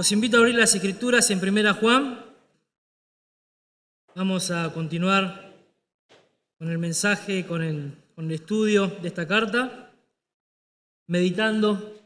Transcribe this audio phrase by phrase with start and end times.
[0.00, 2.24] Los invito a abrir las escrituras en Primera Juan.
[4.14, 5.54] Vamos a continuar
[6.56, 9.92] con el mensaje, con el, con el estudio de esta carta,
[11.06, 12.00] meditando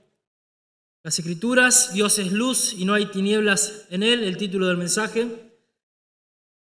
[1.04, 1.94] las escrituras.
[1.94, 5.28] Dios es luz y no hay tinieblas en él, el título del mensaje.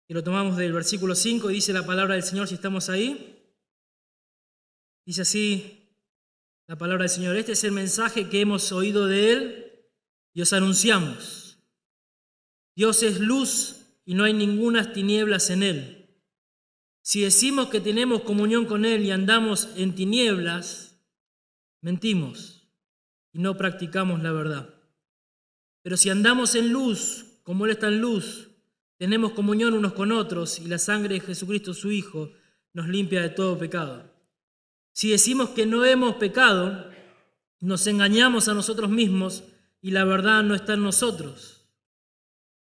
[0.09, 3.45] Y lo tomamos del versículo 5 y dice la palabra del Señor si estamos ahí.
[5.05, 5.87] Dice así
[6.67, 7.37] la palabra del Señor.
[7.37, 9.70] Este es el mensaje que hemos oído de Él
[10.33, 11.59] y os anunciamos.
[12.75, 16.01] Dios es luz y no hay ninguna tinieblas en Él.
[17.03, 21.01] Si decimos que tenemos comunión con Él y andamos en tinieblas,
[21.81, 22.69] mentimos
[23.33, 24.75] y no practicamos la verdad.
[25.83, 28.49] Pero si andamos en luz, como Él está en luz,
[28.97, 32.31] tenemos comunión unos con otros y la sangre de Jesucristo su Hijo
[32.73, 34.05] nos limpia de todo pecado.
[34.93, 36.91] Si decimos que no hemos pecado,
[37.61, 39.45] nos engañamos a nosotros mismos
[39.81, 41.69] y la verdad no está en nosotros.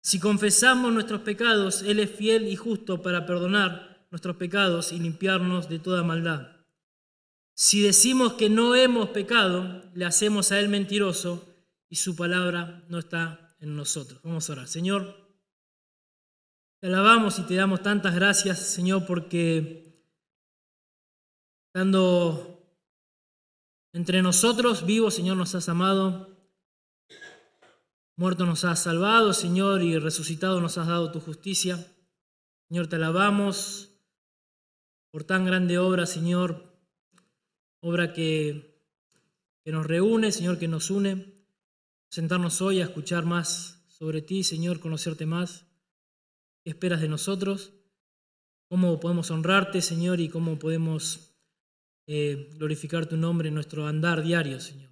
[0.01, 5.69] Si confesamos nuestros pecados, Él es fiel y justo para perdonar nuestros pecados y limpiarnos
[5.69, 6.57] de toda maldad.
[7.53, 11.47] Si decimos que no hemos pecado, le hacemos a Él mentiroso
[11.89, 14.19] y su palabra no está en nosotros.
[14.23, 14.67] Vamos a orar.
[14.67, 15.15] Señor,
[16.79, 20.03] te alabamos y te damos tantas gracias, Señor, porque
[21.67, 22.65] estando
[23.93, 26.30] entre nosotros vivos, Señor, nos has amado
[28.21, 31.83] Muerto nos has salvado, Señor, y resucitado nos has dado tu justicia.
[32.67, 33.95] Señor, te alabamos
[35.09, 36.71] por tan grande obra, Señor,
[37.79, 38.79] obra que,
[39.65, 41.33] que nos reúne, Señor, que nos une.
[42.11, 45.65] Sentarnos hoy a escuchar más sobre ti, Señor, conocerte más.
[46.63, 47.73] ¿Qué esperas de nosotros?
[48.69, 51.33] ¿Cómo podemos honrarte, Señor, y cómo podemos
[52.05, 54.91] eh, glorificar tu nombre en nuestro andar diario, Señor?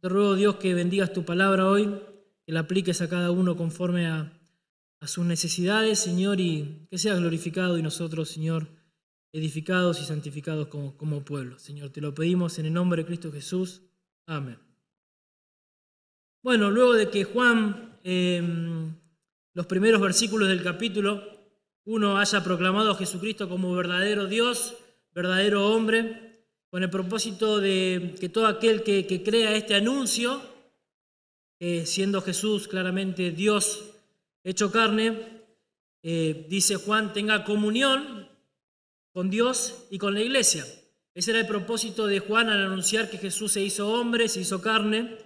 [0.00, 2.02] Te ruego, Dios, que bendigas tu palabra hoy
[2.46, 4.38] que la apliques a cada uno conforme a,
[5.04, 8.68] sus necesidades, Señor, y que sea glorificado y nosotros, Señor,
[9.32, 11.58] edificados y santificados como, como pueblo.
[11.58, 13.82] Señor, te lo pedimos en el nombre de Cristo Jesús.
[14.26, 14.58] Amén.
[16.40, 18.94] Bueno, luego de que Juan, em,
[19.54, 21.20] los primeros versículos del capítulo
[21.84, 24.76] uno haya proclamado a Jesucristo como verdadero Dios,
[25.12, 30.51] verdadero hombre, con el propósito de que todo aquel que, que crea este anuncio
[31.64, 33.84] eh, siendo Jesús claramente Dios
[34.42, 35.44] hecho carne,
[36.02, 38.28] eh, dice Juan, tenga comunión
[39.12, 40.66] con Dios y con la iglesia.
[41.14, 44.60] Ese era el propósito de Juan al anunciar que Jesús se hizo hombre, se hizo
[44.60, 45.16] carne,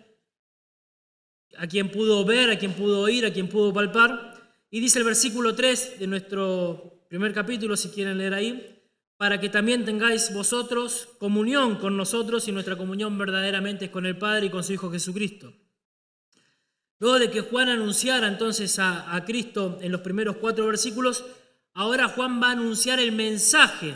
[1.57, 4.35] a quien pudo ver, a quien pudo oír, a quien pudo palpar.
[4.71, 8.85] Y dice el versículo 3 de nuestro primer capítulo, si quieren leer ahí,
[9.17, 14.19] para que también tengáis vosotros comunión con nosotros y nuestra comunión verdaderamente es con el
[14.19, 15.55] Padre y con su Hijo Jesucristo.
[16.99, 21.25] Luego de que Juan anunciara entonces a, Cristo en los primeros cuatro versículos,
[21.75, 23.95] ahora Juan va a anunciar el mensaje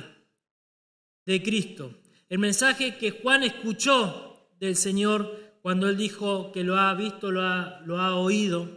[1.25, 1.94] de Cristo.
[2.28, 7.43] El mensaje que Juan escuchó del Señor cuando él dijo que lo ha visto, lo
[7.43, 8.69] ha, oído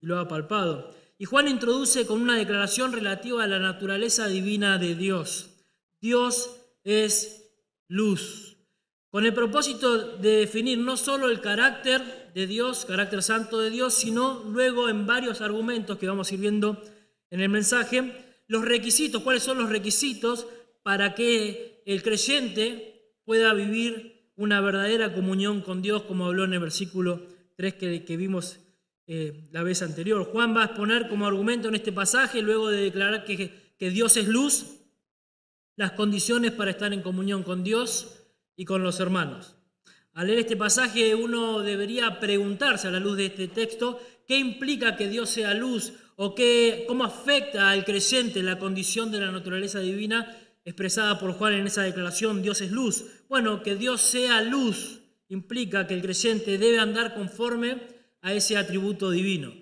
[0.00, 0.90] y lo ha palpado.
[1.18, 5.50] Y Juan introduce con una declaración relativa a la naturaleza divina de Dios.
[6.00, 7.50] Dios es
[7.88, 8.51] luz
[9.12, 13.92] con el propósito de definir no solo el carácter de Dios, carácter santo de Dios,
[13.92, 16.82] sino luego en varios argumentos que vamos a viendo
[17.28, 18.14] en el mensaje,
[18.48, 20.46] los requisitos, cuáles son los requisitos
[20.82, 26.60] para que el creyente pueda vivir una verdadera comunión con Dios, como habló en el
[26.60, 27.20] versículo
[27.56, 28.60] 3 que, vimos
[29.06, 30.24] eh, la vez anterior.
[30.24, 34.26] Juan va a exponer como argumento en este pasaje, luego de declarar que Dios es
[34.26, 34.78] luz,
[35.76, 38.21] las condiciones para estar en comunión con Dios,
[38.56, 39.56] y con los hermanos.
[40.14, 44.96] Al leer este pasaje uno debería preguntarse a la luz de este texto qué implica
[44.96, 49.80] que Dios sea luz o qué, cómo afecta al creyente la condición de la naturaleza
[49.80, 53.04] divina expresada por Juan en esa declaración, Dios es luz.
[53.28, 57.80] Bueno, que Dios sea luz implica que el creyente debe andar conforme
[58.20, 59.52] a ese atributo divino,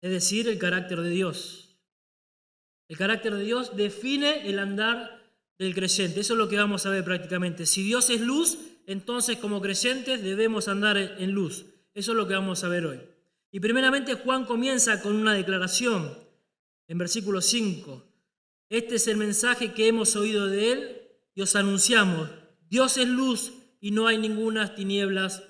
[0.00, 1.76] es decir, el carácter de Dios.
[2.88, 5.15] El carácter de Dios define el andar
[5.58, 6.20] del creyente.
[6.20, 7.66] Eso es lo que vamos a ver prácticamente.
[7.66, 11.66] Si Dios es luz, entonces como creyentes debemos andar en luz.
[11.94, 13.00] Eso es lo que vamos a ver hoy.
[13.50, 16.12] Y primeramente Juan comienza con una declaración
[16.88, 18.04] en versículo 5.
[18.68, 21.02] Este es el mensaje que hemos oído de él
[21.34, 22.28] y os anunciamos.
[22.68, 25.42] Dios es luz y no hay ninguna tinieblas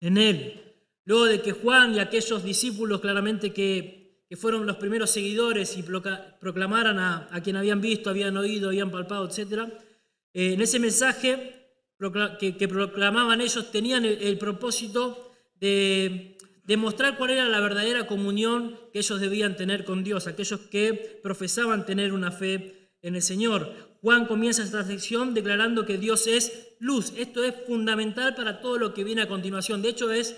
[0.00, 0.60] en él.
[1.04, 3.99] Luego de que Juan y aquellos discípulos claramente que
[4.30, 9.28] que fueron los primeros seguidores y proclamaran a, quien habían visto, habían oído, habían palpado,
[9.28, 9.64] etc.
[10.32, 11.66] Eh, en ese mensaje
[12.38, 19.18] que, proclamaban ellos tenían el, propósito de, demostrar cuál era la verdadera comunión que ellos
[19.18, 23.98] debían tener con Dios, aquellos que profesaban tener una fe en el Señor.
[24.00, 27.12] Juan comienza esta sección declarando que Dios es luz.
[27.16, 29.82] Esto es fundamental para todo lo que viene a continuación.
[29.82, 30.36] De hecho, es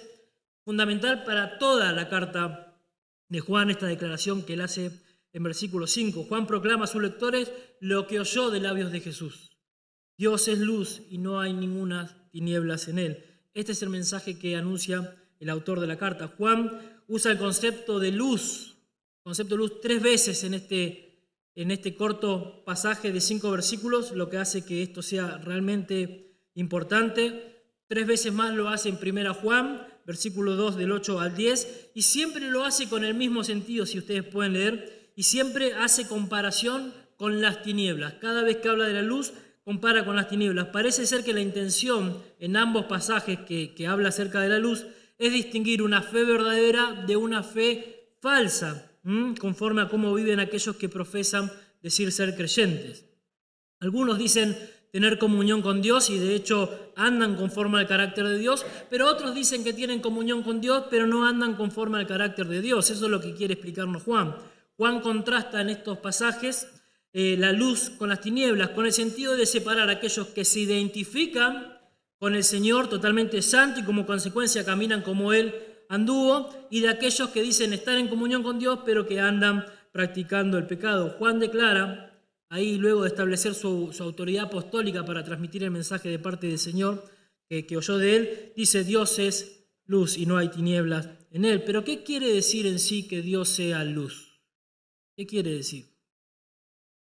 [0.64, 2.71] fundamental para toda la carta
[3.32, 4.90] de Juan, esta declaración que él hace
[5.32, 6.24] en versículo 5.
[6.24, 7.50] Juan proclama a sus lectores
[7.80, 9.56] lo que oyó de labios de Jesús.
[10.18, 13.24] Dios es luz y no hay ninguna tinieblas en él.
[13.54, 16.28] Este es el mensaje que anuncia el autor de la carta.
[16.36, 18.76] Juan usa el concepto de luz,
[19.22, 24.28] concepto de luz tres veces en este, en este corto pasaje de cinco versículos, lo
[24.28, 27.64] que hace que esto sea realmente importante.
[27.86, 32.02] Tres veces más lo hace en primera Juan, versículo 2 del 8 al 10, y
[32.02, 36.92] siempre lo hace con el mismo sentido, si ustedes pueden leer, y siempre hace comparación
[37.16, 38.14] con las tinieblas.
[38.14, 39.32] Cada vez que habla de la luz,
[39.64, 40.68] compara con las tinieblas.
[40.68, 44.86] Parece ser que la intención en ambos pasajes que, habla acerca de la luz
[45.18, 48.90] es distinguir una fe verdadera de una fe falsa,
[49.38, 51.50] conforme a cómo viven aquellos que profesan
[51.82, 53.04] decir ser creyentes.
[53.80, 54.56] Algunos dicen
[54.92, 59.34] tener comunión con Dios y de hecho andan conforme al carácter de Dios, pero otros
[59.34, 62.90] dicen que tienen comunión con Dios, pero no andan conforme al carácter de Dios.
[62.90, 64.36] Eso es lo que quiere explicarnos Juan.
[64.76, 66.68] Juan contrasta en estos pasajes
[67.14, 70.60] eh, la luz con las tinieblas, con el sentido de separar a aquellos que se
[70.60, 71.78] identifican
[72.18, 75.54] con el Señor totalmente santo y como consecuencia caminan como Él
[75.88, 80.56] anduvo, y de aquellos que dicen estar en comunión con Dios, pero que andan practicando
[80.56, 81.16] el pecado.
[81.18, 82.11] Juan declara,
[82.52, 87.02] ahí luego de establecer su, autoridad apostólica para transmitir el mensaje de parte del Señor
[87.48, 91.62] que, oyó de Él, dice, Dios es luz y no hay tinieblas en Él.
[91.64, 94.38] Pero ¿qué quiere decir en sí que Dios sea luz?
[95.16, 95.86] ¿Qué quiere decir?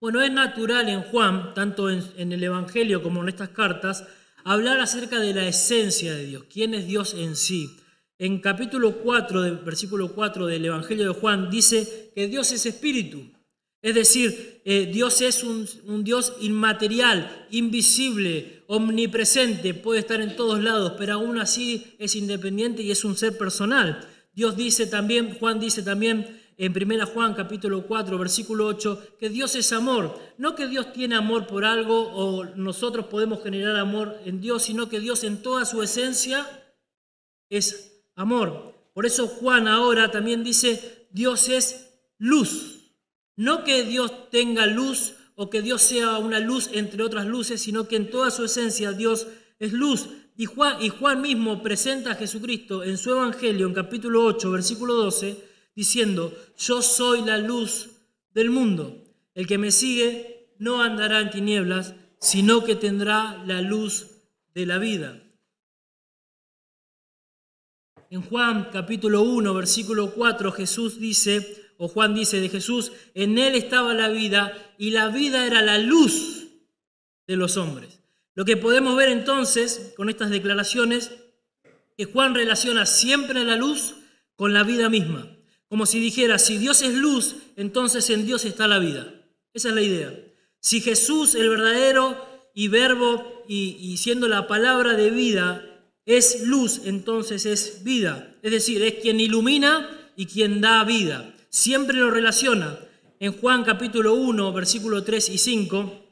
[0.01, 4.05] Bueno, es natural en Juan, tanto en, el Evangelio como en estas cartas,
[4.43, 7.77] hablar acerca de la esencia de Dios, quién es Dios en sí.
[8.17, 13.38] En capítulo 4, versículo 4 del Evangelio de Juan, dice que Dios es espíritu.
[13.81, 20.93] Es decir, eh, Dios es un, Dios inmaterial, invisible, omnipresente, puede estar en todos lados,
[20.97, 24.05] pero aún así es independiente y es un ser personal.
[24.33, 29.55] Dios dice también, Juan dice también en 1 Juan capítulo 4, versículo 8, que Dios
[29.55, 30.19] es amor.
[30.37, 34.89] No que Dios tiene amor por algo o nosotros podemos generar amor en Dios, sino
[34.89, 36.45] que Dios en toda su esencia
[37.49, 38.75] es amor.
[38.93, 42.78] Por eso Juan ahora también dice, Dios es luz.
[43.39, 47.87] No que Dios tenga luz o que Dios sea una luz entre otras luces, sino
[47.87, 49.27] que en toda su esencia Dios
[49.59, 50.09] es luz.
[50.35, 54.93] Y Juan, y Juan mismo presenta a Jesucristo en su Evangelio, en capítulo 8, versículo
[54.95, 55.37] 12,
[55.73, 57.91] diciendo, yo soy la luz
[58.33, 59.05] del mundo.
[59.33, 64.07] El que me sigue no andará en tinieblas, sino que tendrá la luz
[64.53, 65.23] de la vida.
[68.09, 73.55] En Juan capítulo 1, versículo 4, Jesús dice, o Juan dice de Jesús, en él
[73.55, 76.47] estaba la vida y la vida era la luz
[77.25, 78.01] de los hombres.
[78.35, 81.11] Lo que podemos ver entonces con estas declaraciones,
[81.97, 83.95] que Juan relaciona siempre la luz
[84.35, 85.25] con la vida misma.
[85.69, 89.13] Como si dijera, si Dios es luz, entonces en Dios está la vida.
[89.53, 90.13] Esa es la idea.
[90.59, 92.17] Si Jesús, el verdadero
[92.53, 95.65] y verbo y, siendo la palabra de vida,
[96.05, 98.35] es luz, entonces es vida.
[98.41, 101.33] Es decir, es quien ilumina y quien da vida.
[101.49, 102.79] Siempre lo relaciona.
[103.19, 106.05] En Juan capítulo 1, versículo 3 y 5,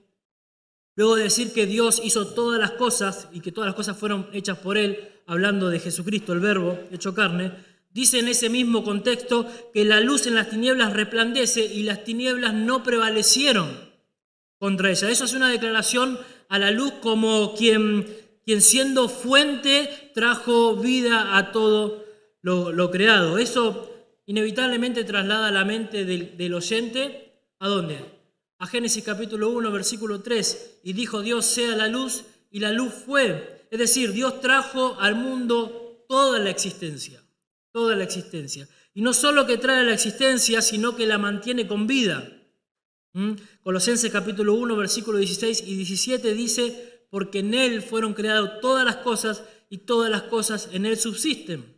[0.95, 4.27] luego de decir que Dios hizo todas las cosas y que todas las cosas fueron
[4.33, 7.53] hechas por Él, hablando de Jesucristo, el verbo hecho carne,
[7.97, 12.53] Dice en ese mismo contexto que la luz en las tinieblas resplandece y las tinieblas
[12.53, 13.67] no prevalecieron
[14.59, 15.09] contra ella.
[15.09, 18.05] Eso es una declaración a la luz como quien,
[18.45, 22.05] quien siendo fuente trajo vida a todo
[22.43, 23.39] lo, creado.
[23.39, 23.96] Eso
[24.27, 27.99] inevitablemente traslada la mente del, oyente a dónde?
[28.59, 30.81] A Génesis capítulo 1, versículo 3.
[30.83, 33.67] Y dijo Dios sea la luz y la luz fue.
[33.71, 37.23] Es decir, Dios trajo al mundo toda la existencia
[37.77, 38.67] toda la existencia.
[38.95, 42.27] Y no solo que trae la existencia, sino que la mantiene con vida.
[43.13, 43.33] ¿Mm?
[43.61, 48.95] Colosenses capítulo 1, versículo 16 y 17 dice, porque en Él fueron creadas todas las
[48.95, 51.76] cosas y todas las cosas en Él subsisten.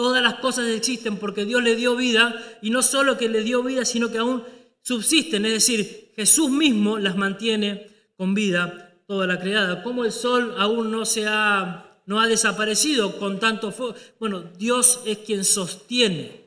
[0.00, 3.62] Todas las cosas existen porque Dios le dio vida y no solo que le dio
[3.62, 4.42] vida, sino que aún
[4.80, 5.44] subsisten.
[5.44, 9.82] Es decir, Jesús mismo las mantiene con vida toda la creada.
[9.82, 13.94] Como el sol aún no se ha no ha desaparecido con tanto fuego.
[14.18, 16.46] Bueno, Dios es quien sostiene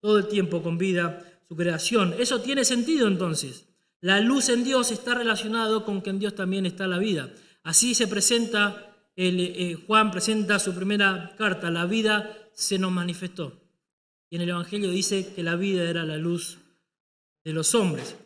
[0.00, 2.16] todo el tiempo con vida su creación.
[2.18, 3.68] Eso tiene sentido entonces.
[4.00, 7.30] La luz en Dios está relacionado con que en Dios también está la vida.
[7.62, 13.60] Así se presenta, el, eh, Juan presenta su primera carta, la vida se nos manifestó.
[14.30, 16.58] Y en el Evangelio dice que la vida era la luz
[17.44, 18.16] de los hombres.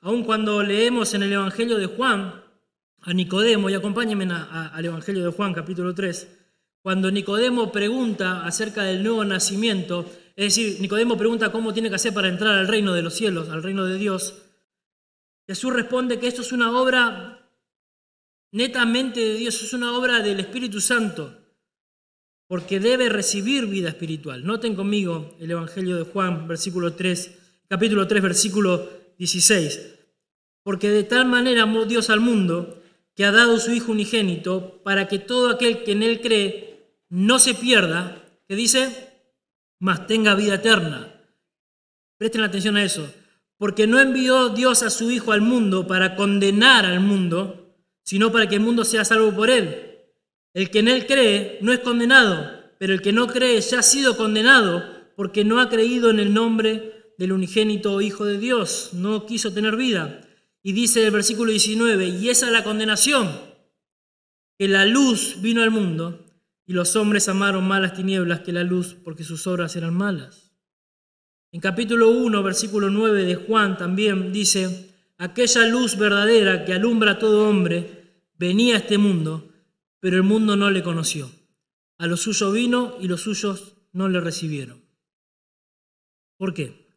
[0.00, 2.42] Aun cuando leemos en el Evangelio de Juan
[3.00, 6.28] a Nicodemo, y acompáñenme al Evangelio de Juan capítulo 3,
[6.82, 12.12] cuando Nicodemo pregunta acerca del nuevo nacimiento, es decir, Nicodemo pregunta cómo tiene que hacer
[12.12, 14.34] para entrar al reino de los cielos, al reino de Dios,
[15.46, 17.48] Jesús responde que esto es una obra
[18.50, 21.45] netamente de Dios, es una obra del Espíritu Santo,
[22.48, 24.44] porque debe recibir vida espiritual.
[24.44, 27.38] Noten conmigo el Evangelio de Juan, versículo 3,
[27.68, 28.88] capítulo 3, versículo
[29.18, 29.94] 16.
[30.62, 32.82] Porque de tal manera amó Dios al mundo
[33.14, 36.66] que ha dado su Hijo unigénito para que todo aquel que en él cree
[37.08, 38.90] no se pierda, que dice,
[39.78, 41.20] mas tenga vida eterna.
[42.18, 43.12] Presten atención a eso.
[43.58, 48.48] Porque no envió Dios a su Hijo al mundo para condenar al mundo, sino para
[48.48, 49.95] que el mundo sea salvo por él.
[50.56, 53.82] El que en él cree no es condenado, pero el que no cree ya ha
[53.82, 54.82] sido condenado
[55.14, 59.76] porque no ha creído en el nombre del unigénito Hijo de Dios, no quiso tener
[59.76, 60.22] vida.
[60.62, 63.30] Y dice el versículo 19, y esa es la condenación,
[64.58, 66.24] que la luz vino al mundo
[66.64, 70.52] y los hombres amaron más las tinieblas que la luz porque sus obras eran malas.
[71.52, 77.18] En capítulo 1, versículo 9 de Juan también dice, aquella luz verdadera que alumbra a
[77.18, 79.52] todo hombre venía a este mundo,
[80.00, 81.30] pero el mundo no le conoció.
[81.98, 84.84] A lo suyo vino y los suyos no le recibieron.
[86.36, 86.90] ¿Por qué?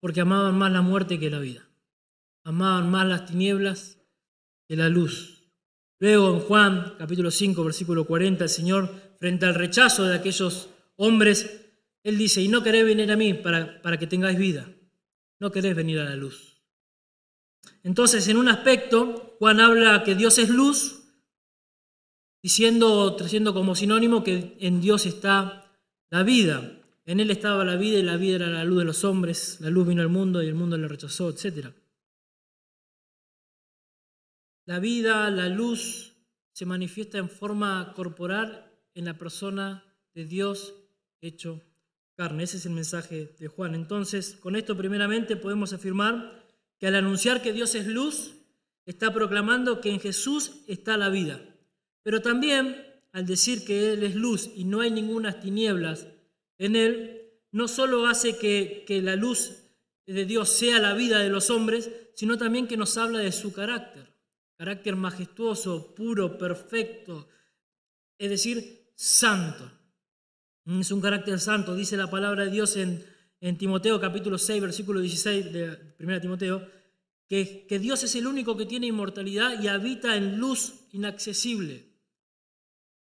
[0.00, 1.68] Porque amaban más la muerte que la vida.
[2.44, 3.98] Amaban más las tinieblas
[4.68, 5.50] que la luz.
[5.98, 11.70] Luego en Juan capítulo 5, versículo 40, el Señor, frente al rechazo de aquellos hombres,
[12.04, 14.68] Él dice, y no queréis venir a mí para, para que tengáis vida,
[15.40, 16.62] no queréis venir a la luz.
[17.82, 20.95] Entonces, en un aspecto, Juan habla que Dios es luz,
[22.46, 25.68] diciendo, trayendo como sinónimo que en Dios está
[26.10, 26.80] la vida.
[27.04, 29.68] En Él estaba la vida y la vida era la luz de los hombres, la
[29.68, 31.74] luz vino al mundo y el mundo le rechazó, etcétera.
[34.64, 36.14] La vida, la luz,
[36.52, 39.82] se manifiesta en forma corporal en la persona
[40.14, 40.72] de Dios
[41.20, 41.64] hecho
[42.14, 42.44] carne.
[42.44, 43.74] Ese es el mensaje de Juan.
[43.74, 46.44] Entonces, con esto primeramente podemos afirmar
[46.78, 48.34] que al anunciar que Dios es luz,
[48.84, 51.40] está proclamando que en Jesús está la vida.
[52.06, 56.06] Pero también al decir que Él es luz y no hay ninguna tinieblas
[56.56, 59.64] en Él, no solo hace que, que la luz
[60.06, 63.52] de Dios sea la vida de los hombres, sino también que nos habla de su
[63.52, 64.14] carácter
[64.56, 67.26] carácter majestuoso, puro, perfecto,
[68.18, 69.68] es decir, santo.
[70.64, 73.04] Es un carácter santo, dice la palabra de Dios en,
[73.40, 76.70] en Timoteo capítulo 6, versículo 16 de 1 Timoteo,
[77.28, 81.95] que, que Dios es el único que tiene inmortalidad y habita en luz inaccesible.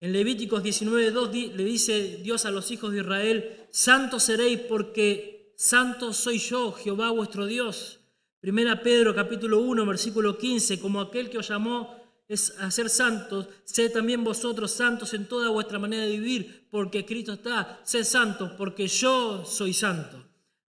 [0.02, 6.12] En Levíticos 19.2 le dice Dios a los hijos de Israel, santos seréis porque santo
[6.12, 8.00] soy yo, Jehová vuestro Dios.
[8.40, 11.96] Primera Pedro capítulo 1, versículo 15, como aquel que os llamó
[12.28, 17.06] es a ser santos, sed también vosotros santos en toda vuestra manera de vivir, porque
[17.06, 20.26] Cristo está, sed santos, porque yo soy santo,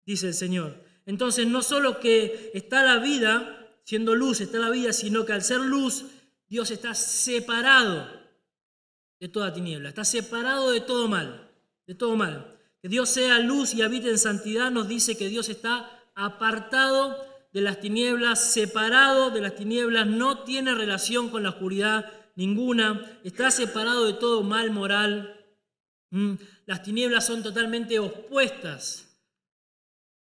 [0.05, 0.83] dice el Señor.
[1.05, 5.41] Entonces, no solo que está la vida, siendo luz, está la vida, sino que al
[5.41, 6.03] ser luz,
[6.49, 8.20] Dios está separado
[9.21, 11.47] de toda tiniebla, está separado de todo mal,
[11.85, 12.57] de todo mal.
[12.81, 17.15] Que Dios sea luz y habite en santidad nos dice que Dios está apartado
[17.53, 23.51] de las tinieblas, separado de las tinieblas, no tiene relación con la oscuridad ninguna, está
[23.51, 25.39] separado de todo mal moral.
[26.09, 26.33] Mm,
[26.65, 29.21] las tinieblas son totalmente opuestas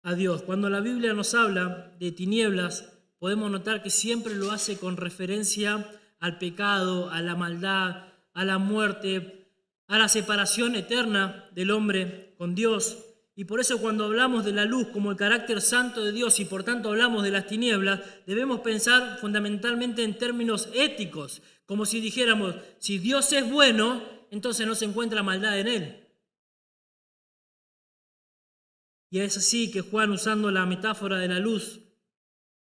[0.03, 0.43] a Dios.
[0.43, 5.87] Cuando la Biblia nos habla de tinieblas, podemos notar que siempre lo hace con referencia
[6.19, 9.49] al pecado, a la maldad, a la muerte,
[9.89, 12.99] a la separación eterna del hombre con Dios.
[13.35, 16.45] Y por eso cuando hablamos de la luz como el carácter santo de Dios y
[16.45, 22.55] por tanto hablamos de las tinieblas, debemos pensar fundamentalmente en términos éticos, como si dijéramos,
[22.79, 26.07] si Dios es bueno, entonces no se encuentra maldad en él.
[29.09, 31.81] Y es así que Juan, usando la metáfora de la luz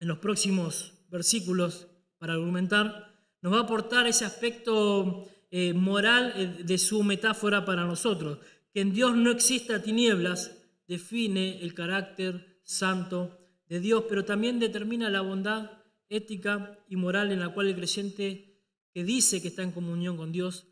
[0.01, 6.65] en los próximos versículos para argumentar, nos va a aportar ese aspecto eh, moral eh,
[6.65, 8.39] de su metáfora para nosotros,
[8.73, 13.39] que en Dios no exista tinieblas, define el carácter santo
[13.69, 15.71] de Dios, pero también determina la bondad
[16.09, 18.63] ética y moral en la cual el creyente
[18.93, 20.69] que dice que está en comunión con Dios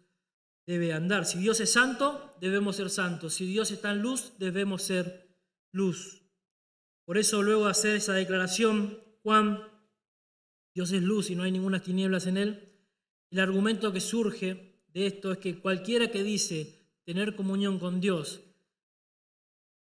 [0.66, 1.26] debe andar.
[1.26, 3.34] Si Dios es santo, debemos ser santos.
[3.34, 5.36] Si Dios está en luz, debemos ser
[5.72, 6.22] luz.
[7.04, 9.60] Por eso luego hacer esa declaración, Juan,
[10.74, 12.63] Dios es luz y no hay ninguna tinieblas en él,
[13.34, 18.40] el argumento que surge de esto es que cualquiera que dice tener comunión con Dios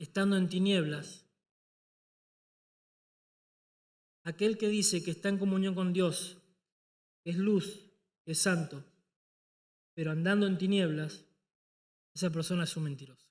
[0.01, 1.25] estando en tinieblas.
[4.25, 6.39] Aquel que dice que está en comunión con Dios,
[7.23, 7.85] es luz,
[8.25, 8.85] es santo,
[9.95, 11.25] pero andando en tinieblas,
[12.17, 13.29] esa persona es un mentiroso.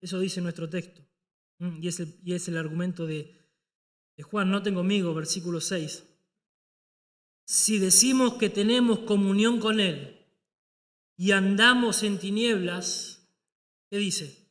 [0.00, 1.02] Eso dice nuestro texto.
[1.82, 3.36] Y es el, y es el argumento de,
[4.16, 6.07] de Juan, noten conmigo, versículo 6.
[7.50, 10.22] Si decimos que tenemos comunión con Él
[11.16, 13.26] y andamos en tinieblas,
[13.88, 14.50] ¿qué dice?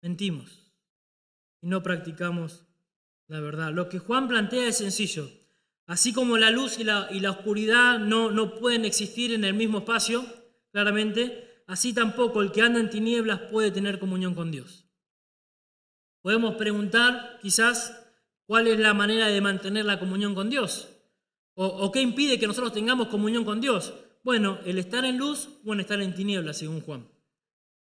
[0.00, 0.72] Mentimos
[1.60, 2.64] y no practicamos
[3.26, 3.72] la verdad.
[3.72, 5.28] Lo que Juan plantea es sencillo.
[5.86, 10.24] Así como la luz y la, oscuridad no pueden existir en el mismo espacio,
[10.70, 14.86] claramente, así tampoco el que anda en tinieblas puede tener comunión con Dios.
[16.22, 18.00] Podemos preguntar quizás
[18.46, 20.96] cuál es la manera de mantener la comunión con Dios
[21.54, 23.92] o, qué impide que nosotros tengamos comunión con Dios.
[24.22, 27.08] Bueno, el estar en luz o el estar en tinieblas, según Juan.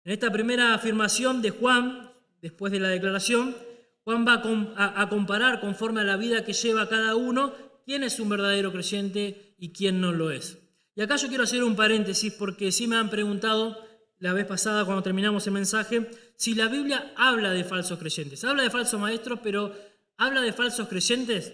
[0.03, 3.55] En esta primera afirmación de Juan, después de la declaración,
[4.03, 4.43] Juan va
[4.75, 7.53] a, comparar conforme a la vida que lleva cada uno
[7.85, 10.59] quién es un verdadero creyente y quién no lo es.
[10.95, 13.83] Y acá yo quiero hacer un paréntesis porque sí me han preguntado
[14.19, 18.43] la vez pasada cuando terminamos el mensaje si la Biblia habla de falsos creyentes.
[18.43, 19.73] Habla de falsos maestros, pero
[20.17, 21.53] habla de falsos creyentes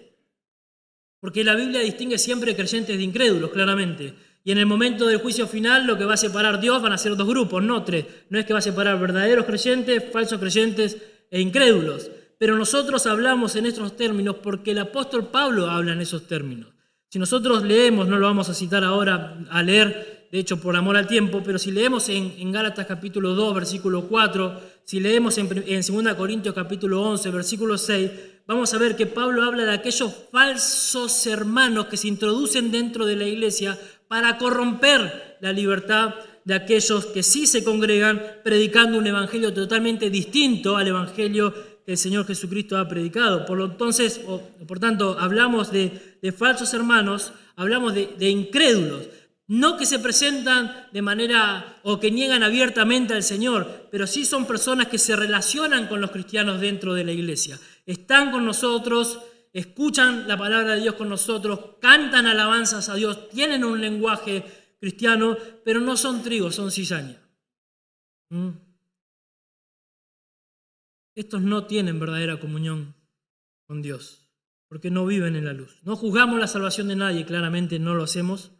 [1.21, 4.15] porque la Biblia distingue siempre creyentes de incrédulos, claramente.
[4.43, 6.97] Y en el momento del juicio final lo que va a separar Dios van a
[6.97, 8.05] ser dos grupos, no tres.
[8.29, 10.97] No es que va a separar verdaderos creyentes, falsos creyentes
[11.29, 12.09] e incrédulos.
[12.39, 16.69] Pero nosotros hablamos en estos términos porque el apóstol Pablo habla en esos términos.
[17.07, 20.97] Si nosotros leemos, no lo vamos a citar ahora a leer, de hecho por amor
[20.97, 26.03] al tiempo, pero si leemos en, Gálatas capítulo 2, versículo 4, si leemos en, en
[26.03, 28.11] 2 Corintios capítulo 11, versículo 6,
[28.47, 33.15] vamos a ver que Pablo habla de aquellos falsos hermanos que se introducen dentro de
[33.15, 39.53] la iglesia para corromper la libertad de aquellos que sí se congregan predicando un evangelio
[39.53, 41.53] totalmente distinto al evangelio
[41.85, 43.45] que el Señor Jesucristo ha predicado.
[43.45, 44.19] Por lo entonces,
[44.67, 45.91] por tanto, hablamos de,
[46.37, 49.07] falsos hermanos, hablamos de, de incrédulos,
[49.47, 54.45] no que se presentan de manera o que niegan abiertamente al Señor, pero sí son
[54.45, 57.59] personas que se relacionan con los cristianos dentro de la iglesia.
[57.85, 59.19] Están con nosotros,
[59.53, 64.43] escuchan la palabra de Dios con nosotros, cantan alabanzas a Dios, tienen un lenguaje
[64.79, 67.21] cristiano, pero no son trigo, son cizaña.
[68.29, 68.49] ¿Mm?
[71.15, 72.95] Estos no tienen verdadera comunión
[73.67, 74.29] con Dios,
[74.67, 75.79] porque no viven en la luz.
[75.83, 78.51] No juzgamos la salvación de nadie, claramente no lo hacemos,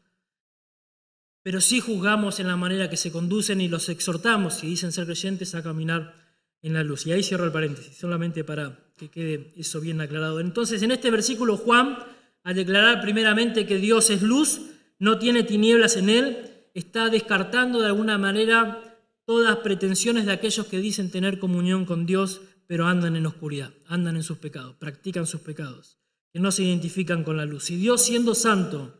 [1.43, 5.05] pero sí juzgamos en la manera que se conducen y los exhortamos, si dicen ser
[5.05, 6.20] creyentes, a caminar
[6.62, 7.06] en la luz.
[7.06, 10.39] Y ahí cierro el paréntesis, solamente para que quede eso bien aclarado.
[10.39, 11.97] Entonces, en este versículo, Juan,
[12.43, 14.62] al declarar primeramente que Dios es luz,
[15.00, 20.80] no tiene tinieblas en él, está descartando de alguna manera todas pretensiones de aquellos que
[20.80, 25.41] dicen tener comunión con Dios, pero andan en oscuridad, andan en sus pecados, practican sus
[25.41, 25.97] pecados,
[26.32, 27.69] que no se identifican con la luz.
[27.71, 29.00] Y Dios siendo santo,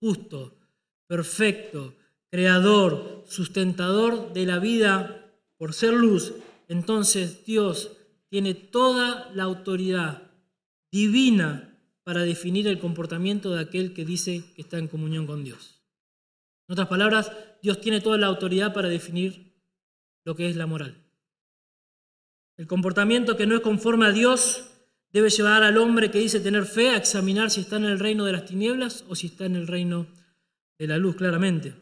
[0.00, 0.56] justo,
[1.06, 1.94] perfecto,
[2.30, 6.32] creador, sustentador de la vida por ser luz,
[6.72, 7.92] entonces Dios
[8.30, 10.30] tiene toda la autoridad
[10.90, 15.82] divina para definir el comportamiento de aquel que dice que está en comunión con Dios.
[16.66, 17.30] En otras palabras,
[17.62, 19.52] Dios tiene toda la autoridad para definir
[20.24, 20.96] lo que es la moral.
[22.56, 24.64] El comportamiento que no es conforme a Dios
[25.12, 28.24] debe llevar al hombre que dice tener fe a examinar si está en el reino
[28.24, 30.06] de las tinieblas o si está en el reino
[30.78, 31.81] de la luz, claramente.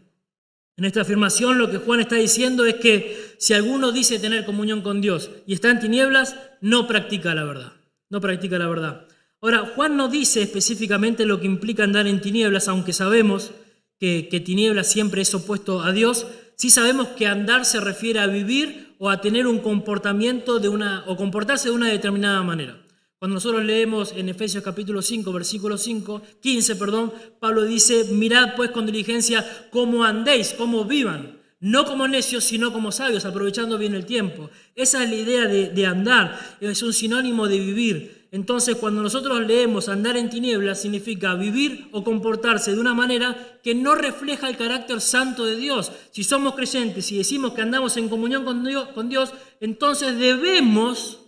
[0.80, 4.80] En esta afirmación lo que Juan está diciendo es que si alguno dice tener comunión
[4.80, 7.72] con Dios y está en tinieblas, no practica la verdad.
[8.08, 9.06] No practica la verdad.
[9.42, 13.50] Ahora, Juan no dice específicamente lo que implica andar en tinieblas, aunque sabemos
[13.98, 16.26] que, que tinieblas siempre es opuesto a Dios.
[16.56, 21.04] Sí sabemos que andar se refiere a vivir o a tener un comportamiento de una,
[21.06, 22.80] o comportarse de una determinada manera.
[23.20, 28.70] Cuando nosotros leemos en Efesios capítulo 5, versículo 5, 15, perdón, Pablo dice, mirad pues
[28.70, 34.06] con diligencia cómo andéis, cómo vivan, no como necios, sino como sabios, aprovechando bien el
[34.06, 34.48] tiempo.
[34.74, 38.28] Esa es la idea de, de andar, es un sinónimo de vivir.
[38.30, 43.74] Entonces, cuando nosotros leemos andar en tinieblas, significa vivir o comportarse de una manera que
[43.74, 45.92] no refleja el carácter santo de Dios.
[46.10, 51.18] Si somos creyentes y decimos que andamos en comunión con Dios, con Dios entonces debemos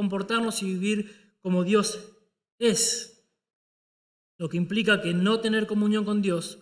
[0.00, 2.00] comportarnos y vivir como Dios
[2.58, 3.24] es,
[4.38, 6.58] lo que implica que no tener comunión con Dios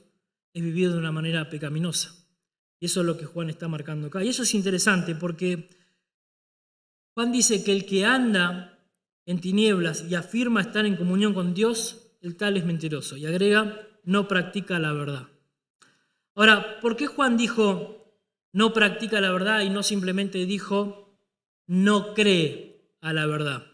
[0.53, 2.15] es vivir de una manera pecaminosa.
[2.81, 4.23] Y eso es lo que Juan está marcando acá.
[4.25, 5.69] Y eso es interesante porque
[7.15, 8.79] Juan dice que el que anda
[9.27, 13.17] en tinieblas y afirma estar en comunión con Dios, el tal es mentiroso.
[13.17, 15.29] Y agrega, no practica la verdad.
[16.35, 17.99] Ahora, ¿por qué Juan dijo
[18.53, 21.17] no practica la verdad y no simplemente dijo
[21.67, 23.67] no cree a la verdad.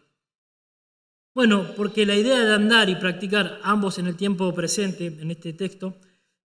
[1.35, 5.53] Bueno, porque la idea de andar y practicar ambos en el tiempo presente, en este
[5.53, 5.97] texto,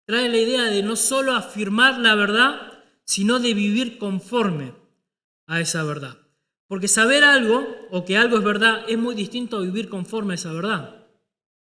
[0.05, 4.73] trae la idea de no solo afirmar la verdad, sino de vivir conforme
[5.45, 6.17] a esa verdad.
[6.67, 10.35] Porque saber algo o que algo es verdad es muy distinto a vivir conforme a
[10.35, 11.05] esa verdad.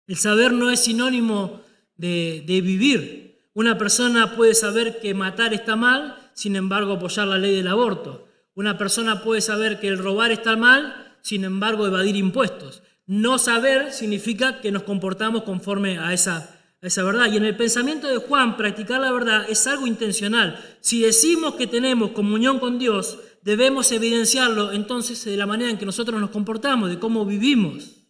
[0.07, 1.61] El saber no es sinónimo
[1.97, 3.41] de, de vivir.
[3.53, 8.27] Una persona puede saber que matar está mal, sin embargo apoyar la ley del aborto.
[8.55, 12.83] Una persona puede saber que el robar está mal, sin embargo evadir impuestos.
[13.07, 17.33] No saber significa que nos comportamos conforme a esa, verdad.
[17.33, 20.59] Y en el pensamiento de Juan, practicar la verdad es algo intencional.
[20.81, 25.87] Si decimos que tenemos comunión con Dios, debemos evidenciarlo entonces de la manera en que
[25.87, 28.03] nosotros nos comportamos, de cómo vivimos.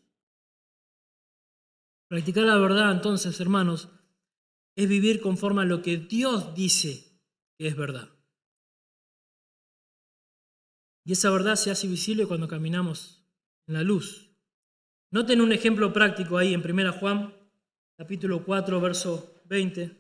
[2.09, 3.89] Practicar la verdad entonces, hermanos,
[4.77, 7.21] es vivir conforme a lo que Dios dice
[7.59, 8.09] que es verdad.
[11.05, 13.27] Y esa verdad se hace visible cuando caminamos
[13.67, 14.32] en la luz.
[15.12, 17.35] Noten un ejemplo práctico ahí en 1 Juan,
[17.98, 19.94] capítulo 4, verso 20.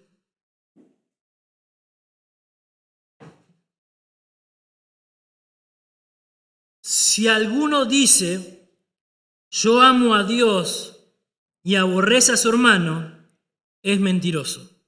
[6.80, 8.70] Si alguno dice,
[9.50, 10.98] yo amo a Dios
[11.62, 13.14] y aborrece a su hermano,
[13.82, 14.82] es mentiroso.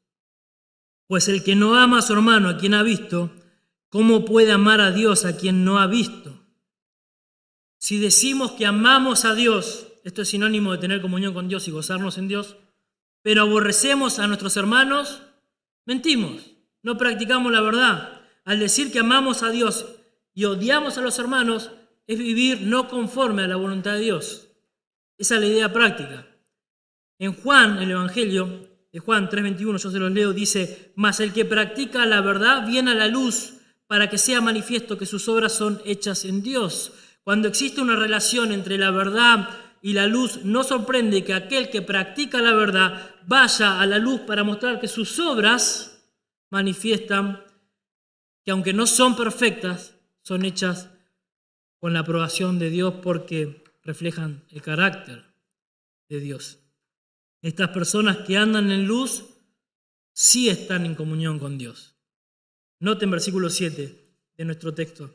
[1.06, 3.30] Pues el que no ama a su hermano a quien ha visto,
[3.90, 6.40] ¿cómo puede amar a Dios a quien no ha visto?
[7.76, 11.70] Si decimos que amamos a Dios, esto es sinónimo de tener comunión con Dios y
[11.70, 12.56] gozarnos en Dios,
[13.22, 15.22] pero aborrecemos a nuestros hermanos,
[15.86, 16.42] mentimos,
[16.82, 18.20] no practicamos la verdad.
[18.44, 19.86] Al decir que amamos a Dios
[20.34, 21.70] y odiamos a los hermanos,
[22.06, 24.48] es vivir no conforme a la voluntad de Dios.
[25.16, 26.26] Esa es la idea práctica.
[27.18, 31.46] En Juan, el Evangelio de Juan 3:21, yo se los leo, dice, mas el que
[31.46, 33.54] practica la verdad viene a la luz
[33.86, 36.92] para que sea manifiesto que sus obras son hechas en Dios.
[37.22, 39.48] Cuando existe una relación entre la verdad
[39.84, 44.22] y la luz, no sorprende que aquel que practica la verdad vaya a la luz
[44.22, 46.08] para mostrar que sus obras
[46.48, 47.44] manifiestan
[48.42, 50.88] que aunque no son perfectas, son hechas
[51.80, 55.26] con la aprobación de Dios porque reflejan el carácter
[56.08, 56.60] de Dios.
[57.42, 59.26] Estas personas que andan en luz
[60.14, 61.94] sí están en comunión con Dios.
[62.80, 65.14] Noten versículo 7 de nuestro texto.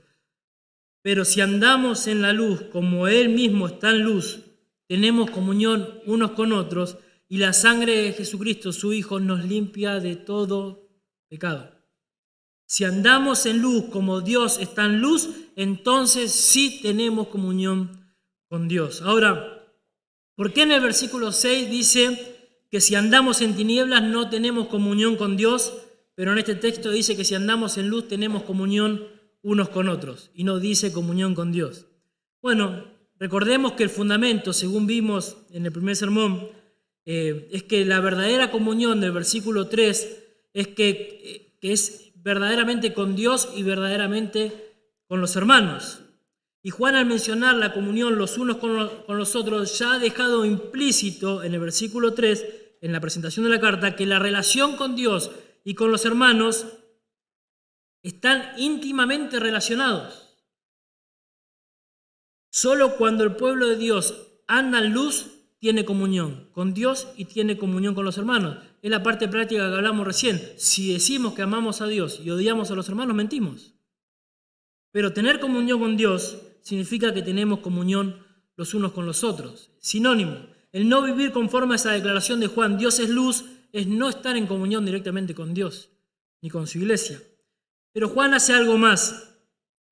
[1.01, 4.43] Pero si andamos en la luz como Él mismo está en luz,
[4.89, 6.97] tenemos comunión unos con otros
[7.27, 10.89] y la sangre de Jesucristo, su Hijo, nos limpia de todo
[11.29, 11.71] pecado.
[12.65, 18.11] Si andamos en luz como Dios está en luz, entonces sí tenemos comunión
[18.47, 19.03] con Dios.
[19.03, 19.63] Ahora,
[20.35, 25.17] ¿por qué en el versículo 6 dice que si andamos en tinieblas no tenemos comunión
[25.17, 25.71] con Dios?
[26.15, 29.07] Pero en este texto dice que si andamos en luz tenemos comunión
[29.43, 31.85] unos con otros y no dice comunión con Dios.
[32.41, 36.49] Bueno, recordemos que el fundamento, según vimos en el primer sermón,
[37.05, 40.19] eh, es que la verdadera comunión del versículo 3
[40.53, 44.75] es que, es verdaderamente con Dios y verdaderamente
[45.07, 46.01] con los hermanos.
[46.61, 51.43] Y Juan al mencionar la comunión los unos con los, otros ya ha dejado implícito
[51.43, 52.45] en el versículo 3,
[52.81, 55.31] en la presentación de la carta, que la relación con Dios
[55.63, 56.67] y con los hermanos
[58.03, 60.28] están íntimamente relacionados.
[62.49, 65.27] Solo cuando el pueblo de Dios anda en luz,
[65.59, 69.75] tiene comunión con Dios y tiene comunión con los hermanos es la parte práctica que
[69.75, 70.41] hablamos recién.
[70.57, 73.73] Si decimos que amamos a Dios y odiamos a los hermanos, mentimos.
[74.91, 79.71] Pero tener comunión con Dios significa que tenemos comunión los unos con los otros.
[79.79, 80.47] Sinónimo.
[80.71, 84.37] El no vivir conforme a esa declaración de Juan, Dios es luz, es no estar
[84.37, 85.89] en comunión directamente con Dios
[86.41, 87.21] ni con su iglesia.
[87.91, 89.35] Pero Juan hace algo más.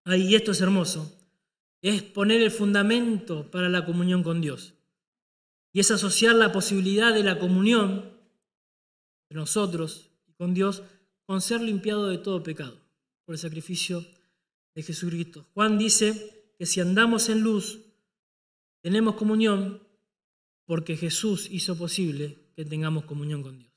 [0.05, 1.16] Ahí, esto es hermoso.
[1.89, 4.73] Es poner el fundamento para la comunión con Dios.
[5.71, 8.17] Y es asociar la posibilidad de la comunión
[9.29, 10.83] nosotros y con Dios
[11.25, 12.79] con ser limpiado de todo pecado
[13.25, 14.05] por el sacrificio
[14.73, 15.45] de Jesucristo.
[15.53, 17.79] Juan dice que si andamos en luz,
[18.81, 19.81] tenemos comunión
[20.65, 23.71] porque Jesús hizo posible que tengamos comunión con Dios.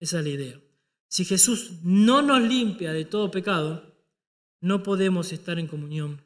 [0.00, 0.60] Esa es la idea.
[1.08, 3.94] Si Jesús no nos limpia de todo pecado,
[4.60, 6.25] no podemos estar en comunión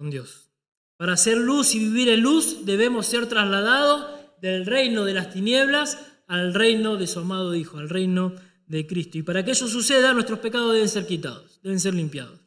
[0.00, 0.48] con Dios.
[0.96, 4.06] Para ser luz y vivir en luz debemos ser trasladados
[4.40, 8.32] del reino de las tinieblas al reino de su amado Hijo, al reino
[8.66, 9.18] de Cristo.
[9.18, 12.40] Y para que eso suceda, nuestros pecados deben ser quitados, deben ser limpiados.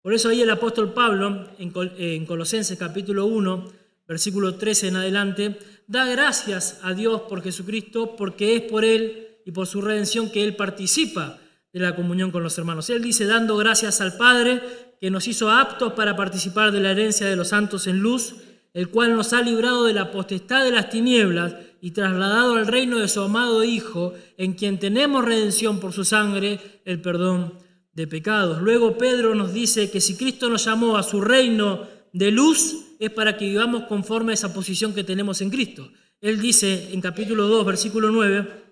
[0.00, 3.72] Por eso ahí el apóstol Pablo, en Colosenses capítulo 1,
[4.08, 9.50] versículo 13 en adelante, da gracias a Dios por Jesucristo, porque es por Él y
[9.50, 11.40] por su redención que Él participa
[11.74, 12.88] de la comunión con los hermanos.
[12.88, 14.62] Él dice, dando gracias al Padre
[15.00, 18.36] que nos hizo aptos para participar de la herencia de los santos en luz,
[18.74, 22.98] el cual nos ha librado de la potestad de las tinieblas y trasladado al reino
[22.98, 27.54] de su amado Hijo, en quien tenemos redención por su sangre, el perdón
[27.92, 28.60] de pecados.
[28.60, 33.10] Luego Pedro nos dice que si Cristo nos llamó a su reino de luz, es
[33.10, 35.90] para que vivamos conforme a esa posición que tenemos en Cristo.
[36.20, 38.64] Él dice en capítulo 2, versículo 9,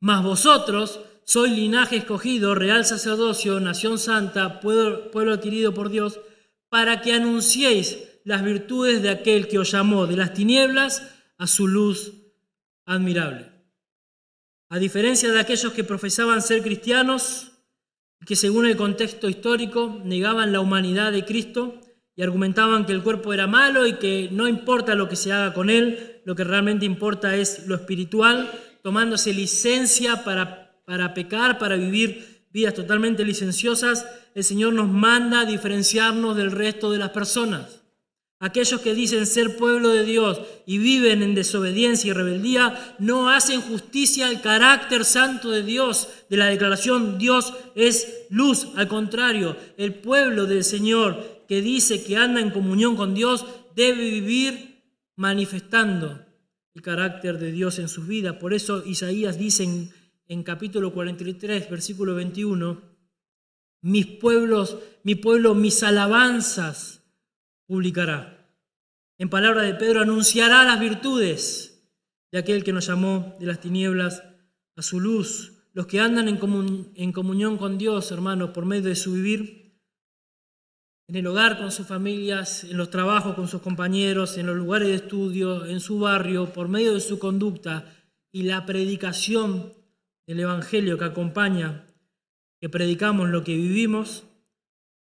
[0.00, 6.20] mas vosotros sois linaje escogido, real sacerdocio, nación santa, pueblo, pueblo adquirido por Dios,
[6.70, 11.02] para que anunciéis las virtudes de aquel que os llamó de las tinieblas
[11.36, 12.14] a su luz
[12.86, 13.52] admirable.
[14.70, 17.52] A diferencia de aquellos que profesaban ser cristianos,
[18.24, 21.78] que según el contexto histórico negaban la humanidad de Cristo
[22.16, 25.52] y argumentaban que el cuerpo era malo y que no importa lo que se haga
[25.52, 28.50] con él, lo que realmente importa es lo espiritual,
[28.82, 35.44] tomándose licencia para, para pecar, para vivir vidas totalmente licenciosas, el Señor nos manda a
[35.44, 37.82] diferenciarnos del resto de las personas.
[38.40, 43.60] Aquellos que dicen ser pueblo de Dios y viven en desobediencia y rebeldía no hacen
[43.60, 48.68] justicia al carácter santo de Dios, de la declaración Dios es luz.
[48.74, 53.44] Al contrario, el pueblo del Señor que dice que anda en comunión con Dios
[53.76, 54.80] debe vivir
[55.16, 56.24] manifestando
[56.74, 58.36] el carácter de Dios en sus vidas.
[58.36, 59.90] Por eso Isaías dice
[60.28, 62.82] en capítulo 43, versículo 21,
[63.80, 67.02] mis pueblos, mi pueblo, mis alabanzas
[67.66, 68.34] publicará.
[69.16, 71.90] En palabra de Pedro, anunciará las virtudes
[72.30, 74.22] de aquel que nos llamó de las tinieblas
[74.76, 75.54] a su luz.
[75.72, 76.38] Los que andan en,
[76.94, 79.80] en comunión con Dios, hermanos, por medio de su vivir,
[81.08, 84.88] en el hogar con sus familias, en los trabajos con sus compañeros, en los lugares
[84.88, 87.94] de estudio, en su barrio, por medio de su conducta
[88.30, 89.77] y la predicación
[90.28, 91.86] del Evangelio que acompaña,
[92.60, 94.24] que predicamos lo que vivimos,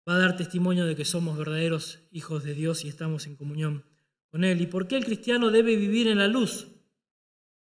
[0.09, 3.85] va a dar testimonio de que somos verdaderos hijos de Dios y estamos en comunión
[4.31, 4.61] con Él.
[4.61, 6.69] ¿Y por qué el cristiano debe vivir en la luz?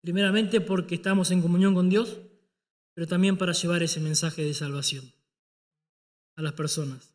[0.01, 2.17] Primeramente porque estamos en comunión con Dios,
[2.95, 5.13] pero también para llevar ese mensaje de salvación
[6.37, 7.15] a las personas.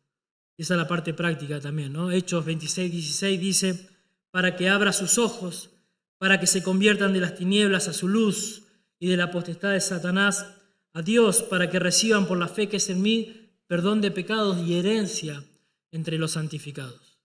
[0.56, 2.12] esa es la parte práctica también, ¿no?
[2.12, 3.88] Hechos 26, 16 dice,
[4.30, 5.70] para que abra sus ojos,
[6.18, 8.59] para que se conviertan de las tinieblas a su luz
[9.00, 10.46] y de la potestad de Satanás
[10.92, 14.58] a Dios, para que reciban por la fe que es en mí perdón de pecados
[14.58, 15.44] y herencia
[15.90, 17.18] entre los santificados.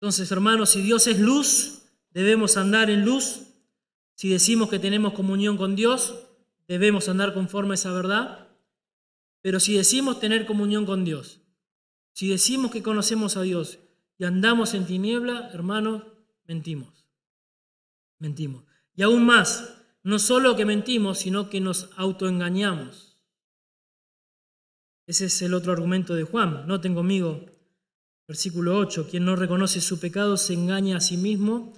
[0.00, 3.42] Entonces, hermanos, si Dios es luz, debemos andar en luz.
[4.14, 6.14] Si decimos que tenemos comunión con Dios,
[6.68, 8.48] debemos andar conforme a esa verdad.
[9.40, 11.40] Pero si decimos tener comunión con Dios,
[12.12, 13.78] si decimos que conocemos a Dios
[14.18, 16.02] y andamos en tiniebla, hermanos,
[16.46, 17.06] mentimos.
[18.18, 18.64] Mentimos.
[18.94, 19.72] Y aún más,
[20.04, 23.16] no solo que mentimos, sino que nos autoengañamos.
[25.06, 26.66] Ese es el otro argumento de Juan.
[26.66, 27.44] Noten conmigo,
[28.28, 31.72] versículo 8, quien no reconoce su pecado se engaña a sí mismo.